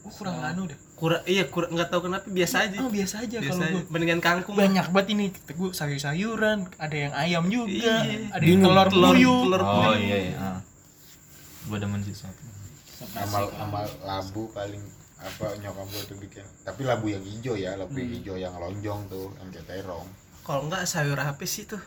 Gua 0.00 0.12
kurang 0.14 0.38
anu 0.40 0.62
deh. 0.64 0.78
kurang 0.94 1.22
iya 1.24 1.44
kurang 1.44 1.72
nggak 1.72 1.88
tahu 1.88 2.06
kenapa 2.06 2.24
biasa 2.24 2.56
aja 2.62 2.76
Oh, 2.78 2.88
biasa 2.88 3.14
aja 3.20 3.36
biasa 3.36 3.56
kalau 3.56 3.72
gua. 3.74 3.82
mendingan 3.90 4.20
kangkung. 4.20 4.54
Banyak 4.54 4.86
banget 4.88 5.08
ini 5.10 5.24
gue 5.32 5.70
sayur-sayuran, 5.70 6.58
ada 6.76 6.92
yang 6.94 7.12
ayam 7.14 7.44
juga, 7.48 8.04
Iya. 8.04 8.28
ada 8.30 8.44
yang 8.44 8.60
telur 8.60 8.86
telur 8.86 9.12
puyuh. 9.12 9.38
telur 9.48 9.60
Oh 9.60 9.94
iya 9.94 10.16
iya. 10.22 10.36
Ah. 10.38 10.58
Gua 11.66 11.76
demen 11.76 12.00
sih 12.00 12.14
sop. 12.14 12.32
sama 13.00 13.48
sama 13.48 13.80
labu 14.02 14.52
paling 14.52 14.80
apa 15.16 15.56
nyokap 15.56 15.84
gue 15.86 16.02
tuh 16.06 16.16
bikin 16.16 16.44
tapi 16.62 16.84
labu 16.84 17.08
yang 17.08 17.20
hijau 17.20 17.52
ya 17.52 17.72
labu 17.72 17.92
yang 17.94 18.12
hijau 18.12 18.36
yang 18.36 18.52
lonjong 18.52 19.00
tuh 19.08 19.28
yang 19.36 19.48
kayak 19.50 19.84
terong 19.84 20.04
kalau 20.42 20.64
enggak 20.64 20.84
sayur 20.84 21.16
apa 21.16 21.40
sih 21.44 21.64
tuh 21.64 21.80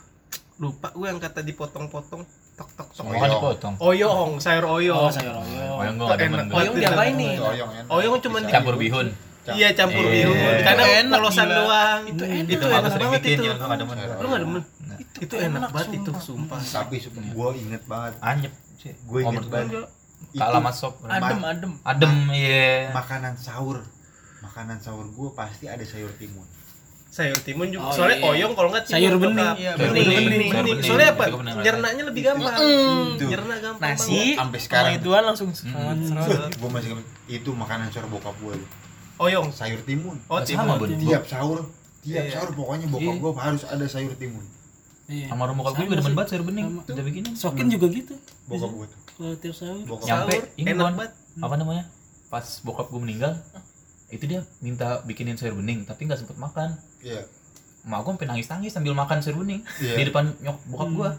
lupa 0.58 0.90
gue 0.90 1.06
yang 1.06 1.18
kata 1.18 1.42
dipotong-potong 1.42 2.26
tok 2.64 2.72
tok 2.72 2.88
tok 2.88 2.88
Semua 2.96 3.14
kan 3.18 3.30
dipotong. 3.30 3.74
oyong 3.78 4.32
sayur 4.40 4.66
oyong 4.72 4.96
oh 4.98 5.12
sayur 5.12 5.36
oyong 5.36 5.68
Oh 5.70 5.84
yang 5.84 5.96
gua 5.98 6.08
gak 6.10 6.20
demen. 6.22 6.40
Enak. 6.40 6.56
Oyong 6.56 6.74
diapain 6.80 7.14
nih? 7.14 7.32
Itu 7.34 7.44
oyong 7.46 7.72
enak 7.76 7.92
Oyong 7.92 8.14
Bisa 8.40 8.50
Campur 8.50 8.76
bihun. 8.80 9.08
iya 9.52 9.70
campur 9.74 10.04
Iya. 10.06 10.14
bihun 10.16 10.36
Itu 10.40 10.64
kadang 10.64 10.88
enak, 10.96 11.18
polosan 11.20 11.44
gila. 11.46 11.58
doang 11.58 12.02
Itu 12.06 12.24
enak. 12.24 12.48
itu 12.48 12.66
enak 12.66 12.92
banget 12.96 13.22
itu 13.26 13.42
ya, 13.44 13.54
gua 13.54 13.68
gak 13.68 13.80
demen. 13.80 13.96
Sayur 14.00 14.16
lu 14.16 14.28
nggak 14.30 14.42
demen 14.42 14.62
Nah, 14.84 14.98
itu 15.20 15.34
enak 15.36 15.60
enak, 15.60 15.70
banget 15.74 15.90
itu 15.94 16.12
sumpah. 16.18 16.60
tapi 16.64 16.96
gue 17.30 17.50
inget 17.58 17.84
banget 17.84 18.14
Anyep 18.22 18.54
sih. 18.78 18.94
gue 18.96 19.20
Oh, 19.20 19.28
inget 19.28 19.46
banget 19.46 19.70
gua 19.70 19.84
Itu 20.24 20.40
sop. 20.74 20.94
Adem, 21.04 21.40
adem. 21.44 21.72
Adem 21.84 22.14
iya. 22.32 22.90
makanan 22.90 23.36
sahur 23.36 23.84
makanan 24.40 24.80
sahur 24.80 25.04
gue 25.06 25.30
pasti 25.34 25.68
ada 25.68 25.84
sayur 25.84 26.10
timun 26.16 26.48
sayur 27.14 27.38
timun 27.40 27.70
juga 27.70 27.86
Oh, 27.86 27.94
soalnya 27.94 28.18
iya. 28.18 28.26
oyong 28.28 28.54
kalau 28.54 28.70
nggak 28.74 28.84
Sayur 28.86 29.14
bokap. 29.14 29.24
bening. 29.24 29.54
Iya, 29.56 29.72
Sayur 29.72 29.86
bening. 29.86 30.02
bening. 30.02 30.26
bening, 30.26 30.50
bening. 30.50 30.52
bening. 30.66 30.82
soalnya 30.82 31.10
apa 31.12 31.24
Itu 31.24 31.38
bener 31.38 31.54
nyernanya 31.60 32.04
lebih 32.04 32.22
gampang 32.26 32.56
Tuh. 33.14 33.28
nyerna 33.28 33.56
gampang 33.60 33.90
Nasi, 33.94 34.22
Sampai 34.34 34.60
sekarang. 34.60 34.86
sama 34.88 35.00
ituan 35.00 35.24
langsung 35.24 35.50
serat, 35.52 35.98
serat. 36.02 36.52
gue 36.52 36.70
masih 36.72 36.90
itu 37.30 37.50
makanan 37.54 37.88
sahur 37.88 38.08
bokap 38.10 38.34
gue 38.36 38.56
oyong 39.20 39.48
sayur 39.50 39.82
timun 39.84 40.18
oh 40.26 40.42
Sama, 40.42 40.74
timun 40.74 40.78
Bun. 40.80 40.90
tiap 41.00 41.24
sahur 41.24 41.60
tiap 42.02 42.18
Iya. 42.20 42.34
sahur 42.34 42.50
pokoknya 42.52 42.88
bokap 42.90 43.06
Iya. 43.08 43.22
gue 43.22 43.32
harus 43.40 43.64
ada 43.64 43.86
sayur 43.86 44.14
timun 44.16 44.46
iya 45.06 45.28
Sama 45.28 45.44
rumah 45.46 45.62
gue 45.64 45.72
Sama 45.72 45.86
juga 45.86 45.96
demen 46.02 46.14
banget 46.14 46.30
sayur 46.32 46.44
bening. 46.44 46.66
Sama. 46.68 46.82
Kita 46.84 47.02
bikinin. 47.04 47.34
sokin 47.38 47.68
juga 47.70 47.88
gitu 47.90 48.14
bokap 48.44 48.72
gue 48.72 48.86
tuh 48.88 49.00
kalau 49.14 49.36
tiap 49.38 49.54
sahur 49.54 49.78
bokap 49.86 50.06
Nyampe 50.08 50.34
Sahur, 50.34 50.66
enak 50.66 50.76
banget. 50.92 51.12
apa 51.40 51.56
namanya? 51.56 51.84
Pas 52.28 52.46
bokap 52.60 52.90
gue 52.90 52.98
meninggal, 53.00 53.38
itu 54.14 54.26
dia 54.26 54.42
minta 54.60 55.02
bikinin 55.02 55.34
sayur 55.34 55.56
bening 55.56 55.84
tapi 55.84 56.06
nggak 56.06 56.18
sempet 56.18 56.38
makan. 56.38 56.78
iya 57.00 57.26
Mak 57.84 58.00
gue 58.00 58.12
sampai 58.14 58.28
nangis-nangis 58.30 58.72
sambil 58.72 58.94
makan 58.94 59.20
sayur 59.20 59.38
bening 59.38 59.60
Iya. 59.78 59.94
di 59.96 60.04
depan 60.08 60.32
nyok 60.40 60.58
bokap 60.68 60.90
gue. 60.90 61.10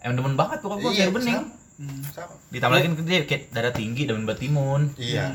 Emang 0.00 0.16
demen 0.16 0.34
banget 0.34 0.58
bokap 0.60 0.78
gue 0.80 0.90
sayur 0.94 1.12
bening. 1.12 1.36
sama. 1.36 1.62
Hmm. 1.74 2.00
sama 2.08 2.34
Ditambah 2.48 2.76
lagi 2.76 2.88
dia 3.02 3.18
kayak 3.24 3.42
darah 3.50 3.70
tinggi 3.70 4.02
demen 4.04 4.22
batimun. 4.22 4.94
iya 4.94 5.34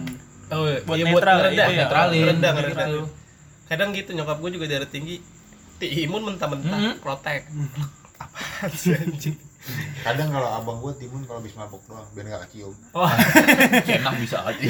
oh 0.49 0.65
iya 0.65 0.79
Buat 0.81 0.97
Iya, 0.97 1.05
netral 1.05 1.35
ya, 1.35 1.41
ngeredam. 1.43 1.67
iya. 1.67 1.79
Netralin. 1.83 2.21
Ngeredam, 2.23 2.53
gitu. 2.53 2.63
ngeredam. 2.65 3.05
kadang 3.65 3.89
gitu 3.91 4.09
nyokap 4.13 4.37
gue 4.39 4.51
juga 4.51 4.65
darah 4.67 4.89
tinggi 4.89 5.15
timun 5.77 6.21
mentah-mentah 6.25 6.79
Hmm. 6.79 6.95
protek 6.97 7.45
apaan 8.17 8.71
sih 8.73 8.91
anjing 8.93 9.37
kadang 10.01 10.29
kalau 10.29 10.49
abang 10.49 10.77
gue 10.79 10.93
timun 10.97 11.21
kalau 11.23 11.37
habis 11.37 11.51
mabok 11.51 11.83
doang 11.83 12.07
biar 12.11 12.25
gak 12.29 12.47
kecium 12.47 12.71
oh 12.91 13.09
Enak 13.85 14.13
bisa 14.17 14.39
aja. 14.41 14.65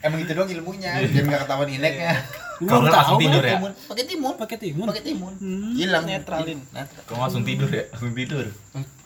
emang 0.00 0.20
itu 0.20 0.30
doang 0.30 0.46
ilmunya 0.46 1.00
biar 1.02 1.24
gak 1.26 1.42
ketahuan 1.42 1.70
ineknya 1.70 2.12
Kalau 2.60 2.80
nggak 2.80 2.92
langsung 2.94 3.18
tidur 3.18 3.42
ya. 3.42 3.56
timun 3.56 3.72
pakai 3.82 4.04
timun 4.04 4.34
pakai 4.36 4.56
timun 4.58 4.86
pakai 4.86 5.02
timun 5.02 5.32
Hmm. 5.34 5.72
hilang 5.74 6.04
Netralin. 6.04 6.60
Kalau 7.02 7.20
langsung 7.20 7.42
tidur 7.42 7.66
ya, 7.66 7.88
langsung 7.88 8.12
tidur. 8.12 8.46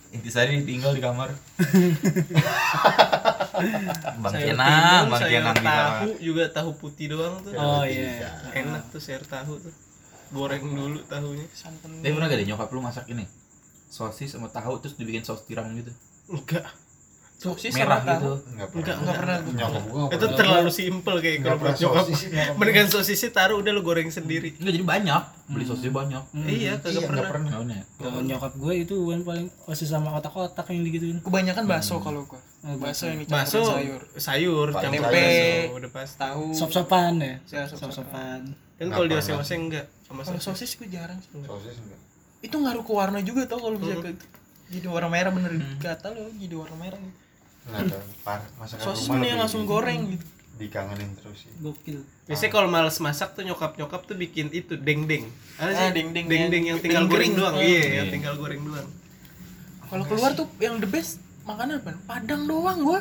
Intisari 0.09 0.61
tinggal 0.63 0.91
di 0.91 1.01
kamar. 1.01 1.29
Bang 4.19 4.33
Kenang, 4.35 5.03
Bang 5.09 5.23
Kenang 5.23 5.57
bisa. 5.57 5.73
tahu 5.97 6.11
juga 6.21 6.45
tahu 6.51 6.71
putih 6.75 7.07
doang 7.11 7.41
tuh 7.41 7.53
oh 7.53 7.83
Bisa. 7.83 7.97
iya 7.97 8.29
enak 8.55 8.83
tuh 8.89 8.99
sayur 8.99 9.25
tahu 9.25 9.57
tuh 9.57 9.73
goreng 10.29 10.61
dulu 10.67 10.99
tahunya 11.05 11.47
Santan. 11.53 11.91
Tapi 11.97 12.11
pernah 12.11 12.27
gak 12.27 12.37
deh 12.37 12.47
nyokap 12.47 12.69
lu 12.69 12.81
masak 12.81 13.07
ini? 13.09 13.25
Sosis 13.87 14.31
sama 14.31 14.49
tahu 14.49 14.79
terus 14.79 14.95
dibikin 14.95 15.23
saus 15.23 15.43
tiram 15.43 15.67
gitu. 15.73 15.91
enggak 16.27 16.67
Sosis 17.37 17.69
Merah 17.71 18.01
sama 18.01 18.09
gitu. 18.11 18.31
tahu. 18.33 18.49
Enggak 18.49 18.69
Enggak, 18.73 18.97
enggak 18.97 19.17
pernah. 19.19 19.37
Nyokap 19.45 19.85
gua 19.85 20.01
nggak 20.01 20.09
itu 20.09 20.25
pernah. 20.25 20.39
terlalu 20.39 20.71
simpel 20.71 21.15
kayak 21.19 21.37
kalau 21.37 21.45
buat 21.45 21.61
pernah 21.61 21.77
nyokap 21.79 22.05
sosis, 22.07 22.21
mendingan 22.57 22.89
sosisnya 22.89 23.31
taruh 23.31 23.57
udah 23.57 23.71
lu 23.71 23.83
goreng 23.83 24.09
sendiri 24.09 24.49
Enggak 24.55 24.73
jadi 24.73 24.87
banyak, 24.87 25.23
beli 25.47 25.65
sosisnya 25.65 25.93
banyak. 25.93 26.23
iya 26.49 26.73
kagak 26.77 26.97
Iya, 26.97 27.01
pernah 27.05 27.23
pernah. 27.29 27.51
Kalau 27.95 28.21
nyokap 28.23 28.53
gue 28.55 28.75
itu 28.79 28.97
kan 29.07 29.21
paling 29.23 29.47
pasti 29.63 29.85
sama 29.85 30.09
otak-otak 30.15 30.65
yang 30.67 30.81
digituin 30.83 31.19
Kebanyakan 31.21 31.65
bakso 31.67 32.01
kalau 32.01 32.25
gua. 32.25 32.41
Bakso 32.75 33.05
yang 33.07 33.21
bakso 33.23 33.61
sayur. 33.69 34.01
sayur 34.17 34.67
campur 34.73 35.05
tempe. 35.05 35.29
udah 35.71 35.91
pasti 35.93 36.17
Tahu. 36.17 36.45
sop-sopan 36.51 37.15
ya 37.17 37.35
Ya, 37.47 37.63
sop-sopan. 37.69 38.57
kan 38.75 38.87
kalau 38.89 39.05
di 39.05 39.13
pernah. 39.13 39.21
oseng-oseng 39.37 39.61
enggak 39.69 39.87
sama 40.03 40.25
sosis 40.25 40.41
sosis 40.43 40.71
gua 40.75 40.89
jarang 40.91 41.21
sih. 41.21 41.37
sosis 41.37 41.77
enggak 41.79 42.01
Itu 42.39 42.57
ngaruh 42.57 42.81
ke 42.81 42.93
warna 42.93 43.19
juga 43.21 43.45
tau 43.45 43.59
kalau 43.59 43.77
bisa 43.77 43.95
Hmm. 43.95 44.05
ke 44.05 44.11
jadi 44.69 44.87
warna 44.87 45.07
merah 45.07 45.31
bener 45.31 45.53
gatal 45.77 46.13
loh 46.13 46.27
jadi 46.33 46.55
warna 46.55 46.77
merah 46.77 46.99
gitu. 46.99 47.97
Par- 48.21 48.51
masakan 48.57 48.83
Sosis 48.85 49.07
rumah 49.07 49.19
lebih 49.21 49.39
langsung 49.39 49.63
goreng 49.65 50.01
gitu. 50.11 50.27
dikangenin 50.57 51.13
terus 51.15 51.39
sih 51.39 51.53
gokil 51.59 52.01
biasanya 52.25 52.49
kalau 52.51 52.65
males 52.67 52.97
masak 52.97 53.31
tuh 53.31 53.45
nyokap 53.45 53.77
nyokap 53.77 54.03
tuh 54.03 54.17
bikin 54.17 54.49
itu 54.51 54.73
deng 54.75 55.05
deng 55.05 55.29
ada 55.55 55.69
sih 55.71 55.79
Ah, 55.79 55.93
deng-deng 55.93 56.25
deng 56.25 56.49
deng 56.49 56.65
yang- 56.65 56.67
yang 56.67 56.79
tinggal 56.81 57.05
goreng 57.05 57.33
doang 57.33 57.55
Ah. 57.55 57.61
iya 57.61 57.77
Iya. 57.77 57.93
yang 57.95 58.09
tinggal 58.11 58.35
goreng 58.35 58.63
doang 58.63 58.89
Kalau 59.85 60.05
keluar 60.05 60.33
tuh 60.33 60.49
yang 60.59 60.77
the 60.77 60.89
best 60.89 61.21
makanan 61.43 61.79
apa? 61.79 61.95
Padang 62.03 62.43
doang 62.45 62.79
gua. 62.81 63.01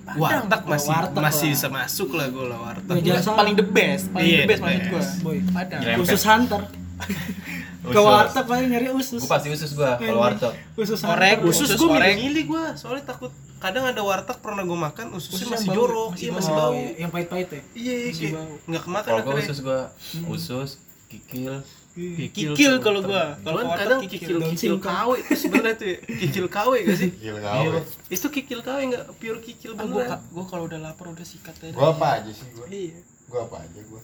Padang. 0.00 0.46
warteg 0.46 0.62
masih 0.64 0.88
warteg 0.88 1.20
masih 1.20 1.42
lah. 1.42 1.54
bisa 1.54 1.68
masuk 1.70 2.08
lah 2.12 2.26
gue 2.28 2.44
lah 2.44 2.58
warteg 2.60 2.96
salah. 3.18 3.36
paling 3.36 3.54
the 3.56 3.66
best, 3.66 4.04
paling 4.10 4.26
Iya, 4.26 4.38
the 4.38 4.46
best 4.46 4.60
the 4.60 4.66
maksud 4.68 4.84
gua. 4.86 5.00
best. 5.00 5.12
boy 5.20 5.38
Padang. 5.50 5.80
Khusus 5.98 6.22
hunter 6.24 6.62
ke 7.82 7.96
warteg 7.98 8.44
paling 8.44 8.68
nyari 8.68 8.88
usus 8.90 9.18
Gue 9.18 9.30
pasti 9.30 9.48
usus 9.48 9.70
gua 9.72 9.96
kalau 9.96 10.20
warteg. 10.20 10.52
usus 10.74 11.00
Orek, 11.00 11.36
hantar. 11.36 11.48
Usus 11.48 11.64
Usus 11.64 11.74
gue 11.74 11.86
goreng. 11.86 12.12
milih-milih 12.12 12.44
gue, 12.46 12.64
soalnya 12.74 13.04
takut 13.06 13.32
kadang 13.56 13.84
ada 13.84 14.00
warteg 14.00 14.36
pernah 14.36 14.62
gue 14.62 14.78
makan 14.80 15.06
ususnya 15.12 15.36
Usus 15.38 15.50
masih 15.50 15.66
bau, 15.66 15.76
jorok, 15.78 16.08
masih 16.10 16.20
iya 16.20 16.30
bau. 16.30 16.36
masih 16.36 16.52
bau. 16.52 16.72
iya, 16.72 16.90
yang 16.98 17.10
pahit-pahit 17.10 17.48
ya 17.48 17.60
Iya, 17.74 17.94
iya, 18.06 18.28
bau. 18.30 18.52
nggak 18.66 18.82
kemakan 18.82 19.08
Kalau 19.10 19.20
akhirnya. 19.22 19.42
usus 19.42 19.58
gua 19.60 19.80
usus, 20.26 20.70
kikil, 21.06 21.54
Kikil 21.90 22.78
kalau 22.78 23.02
gua. 23.02 23.34
Kalau 23.36 23.66
kadang 23.66 24.00
kikil 24.02 24.38
kikil. 24.46 24.78
KW 24.78 25.10
itu 25.18 25.34
sebenarnya 25.36 25.74
tuh 25.74 25.88
ya. 25.88 25.98
kikil 26.16 26.46
KW 26.46 26.72
gak 26.86 26.96
sih? 26.96 27.10
Gila 27.12 27.40
gawe. 27.42 27.78
Itu 28.06 28.26
kikil 28.30 28.62
KW 28.62 28.78
nggak 28.86 29.04
pure 29.16 29.40
kikil 29.40 29.74
Ah, 29.74 29.84
gua, 29.84 30.04
gua 30.30 30.44
kalau 30.46 30.64
udah 30.64 30.78
lapar 30.78 31.10
udah 31.10 31.26
sikat 31.26 31.50
aja. 31.60 31.74
Gua 31.74 31.90
apa 31.90 32.22
aja 32.22 32.30
sih 32.30 32.46
gua? 32.52 32.64
Iya. 32.68 32.94
Gua 33.26 33.40
apa 33.44 33.56
aja 33.60 33.80
gua? 33.84 34.00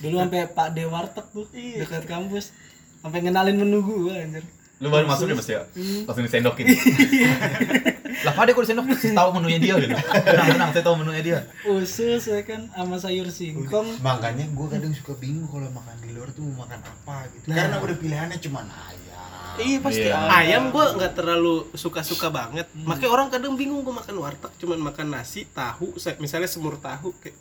Dulu 0.00 0.14
sampai 0.16 0.48
Pak 0.48 0.68
De 0.72 0.84
warteg 0.84 1.26
tuh 1.30 1.46
Iya. 1.52 1.84
dekat 1.84 2.04
kampus 2.08 2.52
sampai 3.00 3.18
ngenalin 3.20 3.56
menu 3.56 3.78
gua 3.80 4.16
anjir 4.16 4.44
Lu 4.80 4.88
baru 4.88 5.04
masuk 5.04 5.28
ya 5.28 5.36
mas 5.36 5.44
ya? 5.44 5.60
Langsung 6.08 6.24
disendokin 6.24 6.64
Lah 8.24 8.32
Pak 8.32 8.48
kok 8.52 8.64
disendok? 8.64 8.88
Tahu 8.96 9.28
menunya 9.36 9.58
dia 9.60 9.74
gitu 9.76 9.92
Tenang, 9.92 10.46
tenang, 10.56 10.70
saya 10.72 10.84
tahu 10.84 10.96
menunya 11.04 11.20
dia 11.20 11.38
usus 11.68 12.24
ya 12.24 12.40
kan 12.48 12.64
sama 12.72 12.96
sayur 12.96 13.28
singkong 13.28 14.00
Makanya 14.00 14.48
gua 14.56 14.72
kadang 14.72 14.96
suka 14.96 15.12
bingung 15.20 15.44
kalau 15.46 15.68
makan 15.68 15.96
di 16.00 16.16
luar 16.16 16.32
tuh 16.32 16.48
mau 16.48 16.64
makan 16.64 16.80
apa 16.80 17.28
gitu. 17.36 17.52
Karena 17.52 17.76
udah 17.76 17.96
pilihannya 17.96 18.38
cuma 18.40 18.64
ayam. 18.64 18.98
Iya 19.60 19.78
pasti 19.84 20.06
Iya. 20.08 20.16
ada. 20.16 20.32
Ayam 20.40 20.62
gue 20.70 20.84
nggak 20.96 21.12
terlalu 21.12 21.68
suka-suka 21.76 22.32
banget. 22.32 22.64
Makanya 22.72 23.10
orang 23.12 23.28
kadang 23.28 23.52
bingung 23.60 23.84
gue 23.84 23.92
makan 23.92 24.16
warteg 24.16 24.52
cuman 24.56 24.80
makan 24.80 25.12
nasi, 25.12 25.44
tahu, 25.44 25.92
misalnya 26.16 26.48
semur 26.48 26.80
tahu 26.80 27.12
kayak 27.20 27.36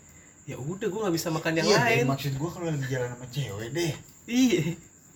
ya 0.50 0.58
udah 0.58 0.88
gue 0.90 1.00
nggak 1.06 1.16
bisa 1.16 1.30
makan 1.30 1.54
yang 1.62 1.68
iya, 1.70 1.78
lain. 1.78 1.98
deh, 2.02 2.06
maksud 2.10 2.34
gua 2.42 2.50
kalau 2.50 2.66
lagi 2.74 2.88
jalan 2.90 3.10
sama 3.14 3.26
cewek 3.30 3.70
deh. 3.70 3.94
Iya. 4.26 4.64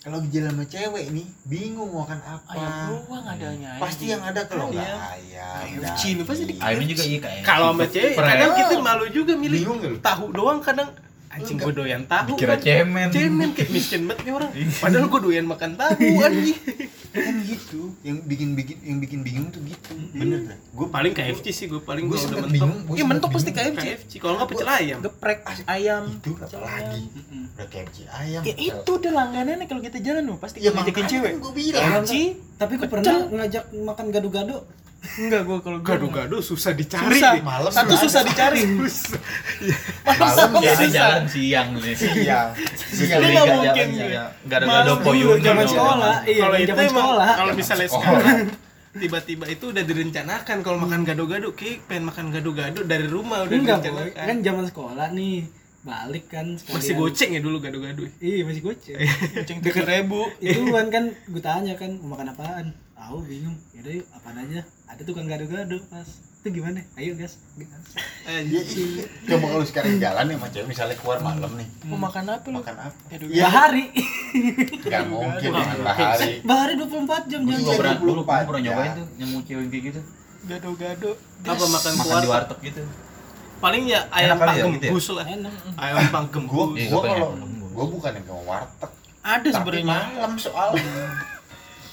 Kalau 0.04 0.16
lagi 0.22 0.30
jalan 0.30 0.52
sama 0.54 0.66
cewek 0.70 1.06
nih, 1.10 1.28
bingung 1.50 1.90
mau 1.90 2.06
makan 2.06 2.20
apa. 2.22 2.50
Ayam 2.54 2.78
doang 2.94 3.26
adanya. 3.26 3.72
Pasti 3.82 4.06
yang 4.14 4.22
ada 4.22 4.42
kalau 4.46 4.70
nggak 4.70 4.86
Ayam. 4.86 5.02
ayam. 5.10 5.82
KFC 5.90 6.04
ini 6.14 6.22
pasti. 6.22 6.44
Ayamnya 6.62 6.88
juga 6.94 7.04
iya 7.10 7.18
kayak 7.18 7.42
Kalau 7.42 7.70
sama 7.74 7.86
cewek 7.90 8.14
kadang 8.14 8.52
kita 8.54 8.76
malu 8.78 9.06
juga 9.10 9.34
milih 9.34 9.62
tahu 10.06 10.26
doang 10.30 10.60
kadang 10.62 10.90
anjing 11.34 11.58
gue 11.58 11.74
doyan 11.74 12.02
tahu. 12.06 12.38
Dikira 12.38 12.56
kan. 12.56 12.62
cemen 12.62 13.08
Cemen 13.10 13.50
kayak 13.52 13.70
miskin 13.70 14.02
banget 14.06 14.30
nih 14.30 14.34
orang. 14.34 14.50
Padahal 14.54 15.06
gue 15.10 15.22
doyan 15.22 15.46
makan 15.46 15.72
tahu 15.74 15.98
anjing. 16.22 16.58
kan 17.14 17.36
gitu. 17.46 17.82
Yang 18.02 18.18
bikin 18.26 18.50
bikin 18.54 18.78
yang 18.82 18.98
bikin 18.98 19.20
bingung 19.22 19.48
tuh 19.50 19.62
gitu. 19.66 19.94
Bener 20.14 20.50
dah. 20.50 20.58
Gua 20.74 20.88
Paling 20.90 21.14
KFC 21.14 21.46
sih 21.50 21.66
gue 21.66 21.78
paling 21.78 22.10
Gua 22.10 22.18
gue 22.18 22.26
udah 22.26 22.38
mentok. 22.42 22.54
bingung, 22.54 22.78
gua 22.86 22.96
Iya 22.96 23.04
sempet 23.06 23.14
mentok 23.18 23.30
pasti. 23.34 23.52
KFC. 23.54 23.78
KFC 23.82 24.12
kalau 24.18 24.34
nggak 24.38 24.50
pecel 24.50 24.70
ayam. 24.70 25.00
Geprek 25.02 25.40
ayam. 25.66 26.04
Itu 26.10 26.32
apa 26.38 26.58
lagi? 26.62 27.02
Udah 27.54 27.68
KFC 27.70 27.98
ayam. 28.10 28.42
Ya 28.46 28.54
itu 28.56 28.92
udah 28.94 29.12
langganannya 29.14 29.66
kalau 29.66 29.82
kita 29.82 29.98
jalan 30.02 30.24
loh 30.26 30.38
pasti 30.38 30.58
Ya 30.62 30.70
ngajakin 30.70 31.06
cewek. 31.06 31.32
kan 31.34 31.42
gua 31.42 31.54
bilang. 31.54 31.82
KFC 32.02 32.14
tapi 32.58 32.74
gua 32.78 32.90
pernah 32.90 33.14
ngajak 33.30 33.64
makan 33.74 34.06
gado-gado 34.10 34.58
enggak 35.04 35.42
gua 35.44 35.58
kalau 35.60 35.78
gua 35.78 35.88
Gado-gado 35.90 36.38
susah 36.40 36.72
dicari. 36.72 37.20
susah. 37.20 37.34
deh. 37.34 37.44
Malam 37.44 37.70
Satu 37.70 37.94
susah 37.98 38.22
ada. 38.22 38.30
dicari. 38.30 38.62
Malam 40.04 40.50
Ya 40.58 40.64
ya 40.64 40.74
dia 40.76 40.90
jalan 40.90 41.24
siang 41.26 41.70
nih 41.76 41.94
siang. 41.94 42.50
Siang 42.90 43.20
Lu 43.20 43.28
nggak 43.28 43.46
mungkin. 43.50 43.88
siang 43.94 44.30
Gak 44.44 44.58
ada 44.58 44.66
gado 44.66 44.84
Dulu 44.90 45.04
poyung 45.04 45.40
zaman 45.40 45.66
sekolah 45.66 46.16
iya 46.24 46.42
kalau 46.42 46.58
itu 46.58 46.74
sekolah 46.74 47.30
kalau 47.34 47.52
misalnya 47.54 47.88
sekolah 47.90 48.34
tiba-tiba 48.94 49.46
itu 49.48 49.66
udah 49.68 49.84
direncanakan 49.84 50.58
kalau 50.62 50.78
makan 50.78 51.02
gado-gado 51.02 51.50
kayak 51.52 51.82
pengen 51.84 52.04
makan 52.06 52.26
gado-gado 52.30 52.80
dari 52.84 53.08
rumah 53.08 53.42
udah 53.42 53.52
enggak 53.52 53.80
direncanakan 53.82 54.26
kan 54.30 54.38
zaman 54.40 54.66
sekolah 54.68 55.08
nih 55.12 55.38
balik 55.84 56.26
kan 56.30 56.46
sekalian. 56.56 56.78
masih 56.78 56.94
goceng 56.96 57.30
ya 57.34 57.42
dulu 57.42 57.58
gado-gado 57.60 58.04
iya 58.22 58.44
masih 58.44 58.62
goceng 58.62 58.96
Kucing 59.36 59.58
tujuh 59.60 59.84
ribu. 59.84 60.22
itu 60.40 60.62
kan 60.70 60.88
kan 60.88 61.04
gue 61.12 61.42
tanya 61.42 61.74
kan 61.74 61.92
mau 62.00 62.14
makan 62.14 62.28
apaan 62.32 62.66
tahu 63.04 63.20
bingung 63.22 63.56
yaudah 63.72 63.94
yuk 63.94 64.08
apaan 64.10 64.38
aja 64.40 64.60
ada 64.86 65.02
tukang 65.02 65.28
gado-gado 65.28 65.76
pas 65.86 66.08
itu 66.40 66.48
gimana 66.54 66.80
ayo 66.96 67.16
gas 67.16 67.36
gas 67.58 67.84
Eh, 68.24 68.40
Iya, 68.46 68.62
iya. 68.64 69.06
Coba 69.26 69.46
kalau 69.50 69.66
sekarang 69.66 69.96
jalan 69.98 70.24
nih 70.26 70.36
sama 70.36 70.48
cewek 70.50 70.68
misalnya 70.70 70.96
keluar 70.96 71.20
malam 71.20 71.52
nih. 71.54 71.68
Mau 71.84 72.00
makan 72.02 72.24
apa 72.30 72.48
lu? 72.48 72.56
Makan 72.58 72.76
apa? 72.82 72.96
Aduh, 73.10 73.28
Iya. 73.28 73.44
bahari 73.50 73.86
Gak 74.82 75.04
mungkin 75.06 75.50
dengan 75.50 75.80
bahari. 75.82 76.40
bahari 76.42 76.74
24 76.78 77.28
jam 77.28 77.40
Gue 77.42 77.52
jangan 77.54 77.60
juga 77.62 77.72
pernah, 77.78 77.96
dulu 77.98 78.12
24 78.22 78.24
gue 78.24 78.44
pernah 78.46 78.60
ya. 78.60 78.66
nyobain 78.66 78.92
tuh 78.94 79.08
Nemu 79.18 79.38
cewek 79.42 79.66
kayak 79.68 79.84
gitu 79.86 80.02
Gado-gado. 80.44 81.12
apa 81.44 81.66
makan 81.66 81.92
Makan 81.92 82.00
keluar 82.02 82.22
di 82.22 82.30
warteg 82.30 82.60
gitu 82.66 82.84
paling 83.60 83.84
ya 83.86 84.00
ayam 84.10 84.28
ya, 84.30 84.42
panggembus 84.42 84.84
gitu 85.02 85.14
lah 85.14 85.26
enak 85.26 85.54
ayam 85.78 85.96
Gue 85.98 86.12
panggembus 86.12 86.68
Iya, 86.74 86.84
gue 86.84 86.90
gua 86.90 87.02
pengen 87.02 87.18
kalau 87.18 87.48
gue 87.74 87.86
bukan 87.90 88.12
yang 88.14 88.26
ke 88.26 88.34
warteg. 88.46 88.92
Ada 89.24 89.50
sebenarnya. 89.54 89.86
malam 89.86 90.32
soalnya. 90.36 90.96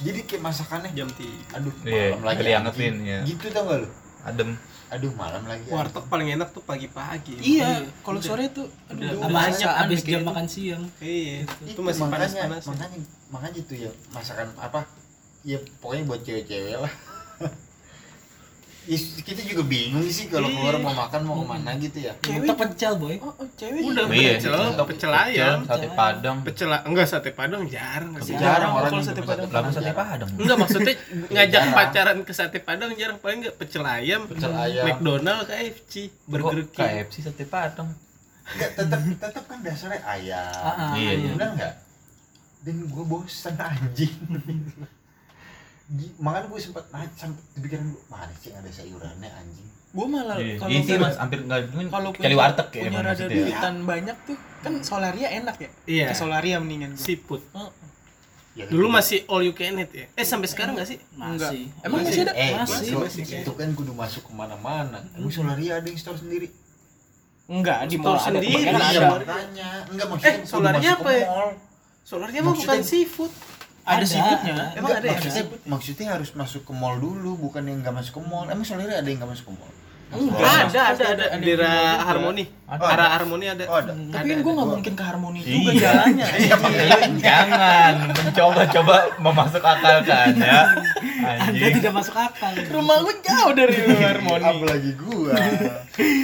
Jadi 0.01 0.19
kayak 0.25 0.43
masakannya 0.43 0.91
jam 0.93 1.09
tiga 1.13 1.37
aduh 1.53 1.75
Iya, 1.85 2.05
malam 2.11 2.25
lagi 2.25 2.41
udah 2.41 2.49
diangetin, 2.49 2.93
anjing. 2.97 2.97
iya. 3.05 3.19
gitu 3.23 3.45
tau 3.53 3.63
gak 3.69 3.79
lu? 3.85 3.89
Adem. 4.21 4.51
Aduh 4.91 5.13
malam 5.15 5.43
lagi 5.47 5.65
warteg 5.69 6.05
paling 6.09 6.29
enak 6.35 6.49
tuh 6.51 6.63
pagi-pagi. 6.63 7.35
Iya, 7.39 7.85
kalau 8.03 8.19
sore 8.19 8.49
tuh 8.51 8.67
Udah. 8.91 9.07
aduh, 9.07 9.21
sama 9.23 9.37
banyak 9.39 9.71
abis 9.79 9.99
kayak 9.99 10.09
jam 10.09 10.21
gitu. 10.21 10.29
makan 10.29 10.47
siang. 10.49 10.85
Iya. 10.99 11.37
Itu 11.45 11.63
Itu 11.69 11.81
masih 11.81 12.01
makanya, 12.03 12.17
panas-panas 12.19 12.63
makanya 12.67 12.99
makanya 13.31 13.59
itu 13.59 13.75
ya 13.77 13.91
masakan 14.11 14.49
apa? 14.57 14.81
Ya 15.41 15.57
pokoknya 15.79 16.05
buat 16.05 16.21
cewek-cewek 16.21 16.77
lah 16.77 16.93
Ya, 18.89 18.97
kita 18.97 19.45
juga 19.45 19.63
bingung 19.63 20.03
sih 20.07 20.27
kalau 20.27 20.49
keluar 20.49 20.81
mau 20.81 20.97
makan 20.97 21.21
mau 21.23 21.37
ke 21.41 21.47
mana 21.47 21.71
gitu 21.77 21.99
ya. 22.01 22.17
Kita 22.17 22.57
pecel 22.57 22.97
boy. 22.97 23.21
Oh, 23.21 23.29
oh, 23.35 23.47
cewek 23.55 23.81
udah 23.85 24.05
Iya, 24.09 24.41
pecel 24.41 24.53
contoh 24.57 24.87
pecel 24.89 25.13
ayam. 25.13 25.59
Sate 25.65 25.89
padang. 25.93 26.37
Pecel 26.43 26.71
enggak 26.73 27.07
sate 27.07 27.31
padang 27.31 27.63
jarang 27.69 28.13
sih. 28.25 28.35
jarang 28.35 28.73
orang 28.73 28.91
kalau 28.91 29.05
sate 29.05 29.23
padang. 29.23 29.47
Lagu 29.53 29.71
sate 29.71 29.93
padang. 29.93 30.31
Enggak 30.35 30.57
maksudnya 30.59 30.95
ngajak 31.37 31.51
Jarang. 31.53 31.77
pacaran 31.77 32.19
ke 32.25 32.33
sate 32.33 32.59
padang 32.59 32.91
jarang. 32.97 33.17
Paling 33.21 33.39
enggak 33.45 33.55
pecel 33.61 33.85
ayam, 33.85 34.21
Pecel 34.27 34.53
ayam. 34.57 34.85
McDonald, 34.89 35.45
KFC, 35.45 35.93
Burger 36.25 36.65
King. 36.73 36.81
KFC 37.05 37.17
sate 37.21 37.45
padang? 37.45 37.93
Enggak, 38.51 38.71
tetap 38.75 39.01
tetap 39.07 39.45
kan 39.45 39.59
dasarnya 39.61 40.01
ayam. 40.03 40.63
Ah, 40.67 40.73
ah, 40.73 40.93
Iya, 40.97 41.13
iya. 41.15 41.31
benar 41.37 41.51
nggak 41.55 41.75
dan 42.61 42.77
gue 42.77 43.05
bosan 43.09 43.57
anjing 43.57 44.13
makanya 46.17 46.47
gue 46.47 46.61
sempat 46.61 46.85
nanya 46.89 47.11
sampai 47.13 47.43
di 47.51 47.59
pikiran 47.61 47.87
gue 47.89 48.03
mana 48.07 48.33
sih 48.37 48.51
ada 48.51 48.71
sayurannya 48.71 49.31
anjing 49.33 49.69
Gua 49.91 50.07
malah 50.07 50.39
Iya, 50.39 50.55
kalau 50.55 50.71
Iya 50.71 50.79
sih 50.79 50.87
punya- 50.89 51.03
mas, 51.03 51.17
hampir 51.19 51.39
nggak 51.43 51.61
kalau 51.89 52.11
Kali 52.15 52.37
warteg 52.37 52.69
ya 52.69 52.81
punya 52.81 52.91
rada 52.95 53.11
maksudnya 53.11 53.27
ya. 53.29 53.43
duitan 53.43 53.75
banyak 53.85 54.17
tuh 54.23 54.37
kan 54.61 54.73
solaria 54.81 55.29
enak 55.33 55.57
ya 55.59 55.71
Iya. 55.85 56.07
ke 56.07 56.15
solaria 56.15 56.57
mendingan 56.57 56.91
gua. 56.93 57.03
Seafood. 57.03 57.43
Oh, 57.53 57.71
Ya, 58.51 58.67
Dulu 58.67 58.87
masih 58.89 59.23
all 59.27 59.43
you 59.43 59.51
can 59.53 59.79
eat 59.79 59.91
ya. 59.91 60.07
Eh 60.13 60.23
sampai 60.23 60.47
sekarang 60.47 60.75
enggak 60.75 60.87
sih? 60.89 60.99
enggak 61.13 61.51
masih 61.51 61.63
emang 61.81 61.99
masih 62.03 62.21
ada 62.21 62.33
eh 62.33 62.51
Masih, 62.53 62.75
masih, 62.93 63.23
masih. 63.23 63.41
itu 63.41 63.53
kan 63.53 63.69
kudu 63.73 63.93
masuk 63.93 64.23
ke 64.23 64.33
mana-mana 64.33 64.99
emang 65.13 65.31
solaria 65.31 65.73
ada 65.73 65.87
yang 65.87 65.95
store 65.97 66.19
sendiri 66.19 66.51
enggak 67.49 67.79
di 67.85 67.97
mall 67.97 68.15
ada 68.15 68.27
sendiri. 68.29 68.47
iya 68.53 68.71
ada 68.71 69.01
makanya 69.09 69.69
enggak 69.87 70.07
maksudnya 70.09 70.31
Eh, 70.33 70.43
masuk 70.45 70.95
apa 70.97 71.11
ya? 71.13 71.27
Solarnya 72.01 72.41
mah 72.41 72.55
bukan 72.57 72.79
seafood. 72.81 73.33
Ada 73.83 73.97
Ada, 73.97 74.05
seafoodnya. 74.05 74.57
Emang 74.73 74.91
ada 74.93 75.03
ya? 75.03 75.13
maksudnya, 75.13 75.45
maksudnya 75.65 76.07
harus 76.11 76.31
masuk 76.33 76.63
ke 76.63 76.73
mall 76.73 76.97
dulu 76.97 77.37
bukan 77.41 77.63
yang 77.63 77.81
nggak 77.81 77.95
masuk 77.95 78.13
ke 78.15 78.23
mall 78.23 78.45
emang 78.45 78.63
solaria 78.63 78.97
ada 78.97 79.07
yang 79.07 79.19
nggak 79.19 79.33
masuk 79.33 79.47
ke 79.49 79.55
mall 79.55 79.73
Enggak. 80.11 80.43
Ada, 80.67 80.81
ada, 80.91 81.05
ada 81.15 81.25
ada. 81.31 81.39
Di. 81.39 81.55
Harmoni. 82.03 82.43
Ada. 82.67 82.83
Arah 82.83 83.09
Harmoni 83.15 83.47
ada. 83.47 83.63
oh 83.65 83.79
ada 83.79 83.95
tapi 84.11 84.27
kan 84.29 84.43
gua 84.43 84.51
ada. 84.51 84.59
nggak 84.59 84.69
mungkin 84.75 84.93
ke 84.93 85.05
harmoni 85.07 85.39
Iya. 85.39 85.53
juga 85.55 85.71
jalannya 85.73 86.27
Lu 86.91 86.99
jangan 87.23 87.95
mencoba-coba 88.11 88.95
memasuk 89.23 89.63
akal 89.63 89.97
kan 90.03 90.35
ya 90.35 90.61
anda 91.41 91.67
tidak 91.71 91.93
masuk 91.95 92.17
akal 92.17 92.51
rumah 92.69 92.97
gua 93.01 93.15
jauh 93.23 93.53
dari 93.55 93.75
harmoni 94.03 94.45
apalagi 94.45 94.93
gua 94.99 95.31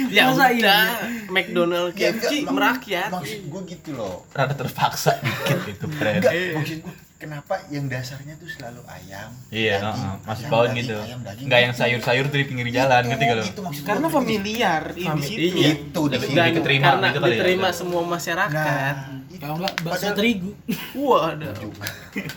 Ya 0.09 0.23
Masa 0.27 0.49
udah, 0.49 0.51
iya? 0.51 0.79
McDonald, 1.27 1.91
Ya, 1.93 2.11
KFC 2.11 2.43
merakyat. 2.43 3.07
maksud 3.07 3.39
gua 3.47 3.61
gitu 3.63 3.89
loh 3.93 4.27
Rada 4.29 4.51
terpaksa 4.51 5.15
dikit 5.17 5.63
itu 5.65 5.87
friend 5.89 6.19
enggak 6.19 6.33
maksud 6.53 6.79
gua 6.83 7.06
kenapa 7.17 7.59
yang 7.67 7.89
dasarnya 7.89 8.37
tuh 8.37 8.45
selalu 8.45 8.81
ayam 8.85 9.29
Iya, 9.49 9.81
daging, 9.81 9.97
heeh, 9.97 10.15
masih 10.21 10.45
ayam, 10.45 10.53
daging, 10.53 10.77
gitu. 10.77 10.97
ayam, 10.97 11.19
daging. 11.25 11.45
Enggak 11.49 11.59
yang 11.65 11.73
sayur-sayur 11.73 12.25
tuh 12.29 12.37
di 12.37 12.45
pinggir 12.45 12.67
jalan, 12.69 13.01
ngerti 13.09 13.23
gak 13.25 13.37
lu? 13.37 13.43
Itu 13.43 13.61
maksud 13.65 13.81
gua, 13.81 13.89
karena 13.89 14.07
nggak? 14.07 14.17
familiar 14.17 14.81
di 14.93 15.03
situ 15.25 15.57
iya. 15.57 15.69
itu 15.73 16.01
di 16.05 16.15
nggak 16.17 16.47
diterima 16.53 16.85
karena 16.87 17.07
gitu 17.09 17.19
kali 17.19 17.27
ya. 17.27 17.35
diterima 17.35 17.67
semua 17.73 18.01
masyarakat. 18.05 18.95
Nah, 18.95 19.37
kalau 19.37 19.55
enggak 19.57 19.73
bakso 19.81 19.93
Padahal- 19.97 20.17
terigu 20.17 20.51
Wah, 21.01 21.21
ada. 21.33 21.47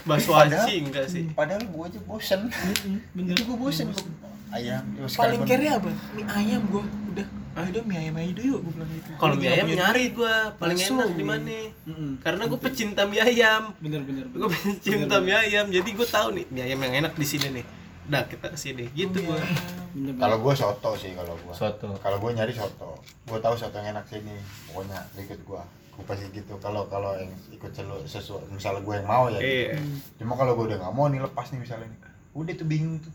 Bakso 0.05 0.31
aci 0.35 0.75
enggak 0.81 1.07
sih? 1.07 1.23
Padahal 1.33 1.63
gua 1.69 1.85
aja 1.89 2.01
bosen. 2.03 2.41
bener 3.13 3.33
Itu 3.37 3.43
gua 3.47 3.57
bosen 3.61 3.87
ayam. 4.51 4.83
Ya, 4.99 5.07
paling 5.15 5.43
kere 5.47 5.67
apa 5.71 5.91
mie 6.17 6.25
ayam 6.27 6.61
gua 6.67 6.83
udah 7.15 7.27
ah 7.51 7.67
udah 7.67 7.83
mie 7.83 7.99
ayam 7.99 8.15
aja 8.15 8.43
yuk 8.47 8.63
gua 8.63 8.73
bilang 8.79 8.91
gitu. 8.95 9.11
Kalau 9.19 9.35
mie 9.35 9.51
ayam 9.51 9.67
nyari 9.67 10.05
gua 10.15 10.35
paling 10.55 10.79
Bakso. 10.79 10.95
enak 10.95 11.11
di 11.13 11.25
mana? 11.27 11.51
Mm-mm. 11.83 12.11
Karena 12.23 12.43
gue 12.47 12.59
pecinta 12.59 13.03
mie 13.05 13.19
ayam. 13.21 13.75
bener 13.83 14.01
bener 14.07 14.25
Gue 14.31 14.49
pecinta 14.49 15.19
mie 15.19 15.35
ayam, 15.35 15.67
jadi 15.67 15.91
gue 15.91 16.07
tahu 16.07 16.29
nih 16.39 16.45
mie 16.47 16.63
ayam 16.63 16.79
yang 16.87 16.95
enak 17.03 17.13
di 17.15 17.27
sini 17.27 17.49
nih. 17.51 17.67
dah 18.07 18.27
kita 18.27 18.51
ke 18.51 18.59
sini 18.59 18.91
gitu 18.91 19.23
gua. 19.23 19.39
Bener-bener. 19.95 20.19
kalau 20.19 20.37
gue 20.39 20.55
soto 20.55 20.91
sih 20.95 21.11
kalau 21.15 21.35
gue 21.35 21.55
Soto. 21.55 21.91
kalau 21.99 22.19
gue 22.19 22.31
nyari 22.35 22.55
soto. 22.55 22.99
Gue 23.27 23.39
tahu 23.39 23.55
soto 23.55 23.75
yang 23.79 23.95
enak 23.95 24.07
sini 24.07 24.35
pokoknya 24.67 24.99
ikut 25.19 25.41
gue 25.43 25.63
gue 25.91 26.05
pasti 26.07 26.27
gitu. 26.31 26.55
Kalau 26.59 26.87
kalau 26.87 27.15
yang 27.15 27.31
ikut 27.51 27.71
selu 27.71 27.99
sesuai 28.07 28.51
misalnya 28.51 28.83
gue 28.83 28.95
yang 28.95 29.07
mau 29.07 29.27
ya. 29.27 29.39
Iya. 29.39 29.79
Cuma 30.19 30.35
kalau 30.35 30.55
gue 30.55 30.71
udah 30.71 30.79
nggak 30.79 30.95
mau 30.95 31.07
nih 31.07 31.19
lepas 31.19 31.51
nih 31.51 31.61
misalnya 31.63 31.87
nih. 31.91 31.99
Udah 32.31 32.55
tuh 32.55 32.67
bingung 32.67 32.99
tuh 32.99 33.11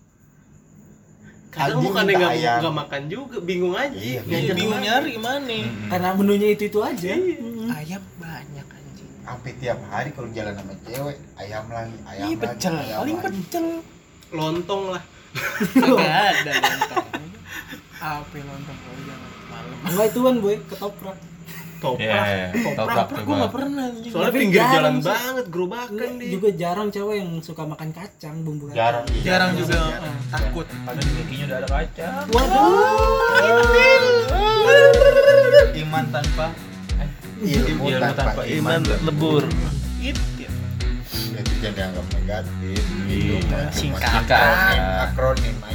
kadang 1.56 1.80
bukannya 1.82 2.14
minta 2.14 2.28
nggak 2.36 2.56
nggak 2.62 2.76
makan 2.76 3.02
juga 3.08 3.38
bingung 3.40 3.74
aja. 3.74 3.96
Iya, 3.96 4.20
Iya, 4.28 4.54
bingung. 4.54 4.82
nyari 4.84 5.14
mana? 5.16 5.58
Karena 5.88 6.10
menunya 6.14 6.48
itu 6.52 6.64
itu 6.68 6.80
aja. 6.84 7.12
Iya. 7.16 7.38
Mm. 7.40 7.70
ayam 7.72 8.04
banyak 8.20 8.68
anjing. 8.68 9.10
Sampai 9.24 9.52
tiap 9.58 9.80
hari 9.88 10.10
kalau 10.12 10.30
jalan 10.30 10.54
sama 10.54 10.74
cewek 10.84 11.18
ayam 11.40 11.66
lagi 11.72 11.96
ayam 12.06 12.28
lagi 12.28 12.36
pecel. 12.38 12.74
ayam 12.76 13.00
paling 13.02 13.18
lagi. 13.18 13.26
pecel. 13.40 13.66
Lontong 14.30 14.84
lah. 14.92 15.04
Kagak 15.74 16.24
ada 16.32 16.52
lontong. 16.54 17.06
Apa 17.96 18.34
yang 18.36 18.48
lontong 18.52 18.78
kalau 18.78 19.00
jangan 19.08 19.30
malam? 19.50 19.78
Enggak 19.88 20.06
itu 20.12 20.20
kan 20.22 20.36
boy 20.38 20.56
ketoprak 20.68 21.18
toprak 21.78 22.06
Iya, 22.06 22.22
iya, 22.26 22.48
toprak. 22.76 22.96
Toprak 22.96 23.22
gue 23.24 23.36
gak 23.36 23.54
pernah 23.54 23.86
soalnya 23.92 24.28
Tapi 24.28 24.38
pinggir 24.40 24.62
jarang 24.62 24.76
jalan 24.76 24.96
banget 25.02 25.46
gerobakan 25.50 25.92
Enggak, 25.92 26.10
deh 26.20 26.30
juga 26.32 26.50
jarang 26.54 26.88
cewek 26.90 27.16
yang 27.20 27.32
suka 27.40 27.64
makan 27.64 27.90
kacang 27.92 28.36
bumbu 28.42 28.64
kacang. 28.70 28.78
Jarang 28.78 29.06
jarang 29.24 29.52
juga. 29.56 29.76
Jarang. 29.76 30.16
takut. 30.32 30.66
Ada 30.66 31.00
di 31.00 31.12
kakinya 31.16 31.46
udah 31.46 31.58
ada 31.58 31.68
kaca. 31.70 32.08
Iman 35.76 36.06
tanpa 36.10 36.46
eh, 36.96 37.10
ilmu 37.60 37.84
ilmu 37.86 38.00
tanpa 38.00 38.16
tanpa 38.16 38.42
iman. 38.48 38.80
iman 38.80 38.82
lebur. 39.04 39.44
Itu 40.00 40.22
itu 41.36 41.52
jangan 41.60 41.76
dianggap 41.76 42.06
negatif 42.16 42.82
Iya. 43.12 43.60
Singkatan. 43.72 44.24
akronim 44.24 45.04
akronim 45.04 45.58
aja 45.64 45.75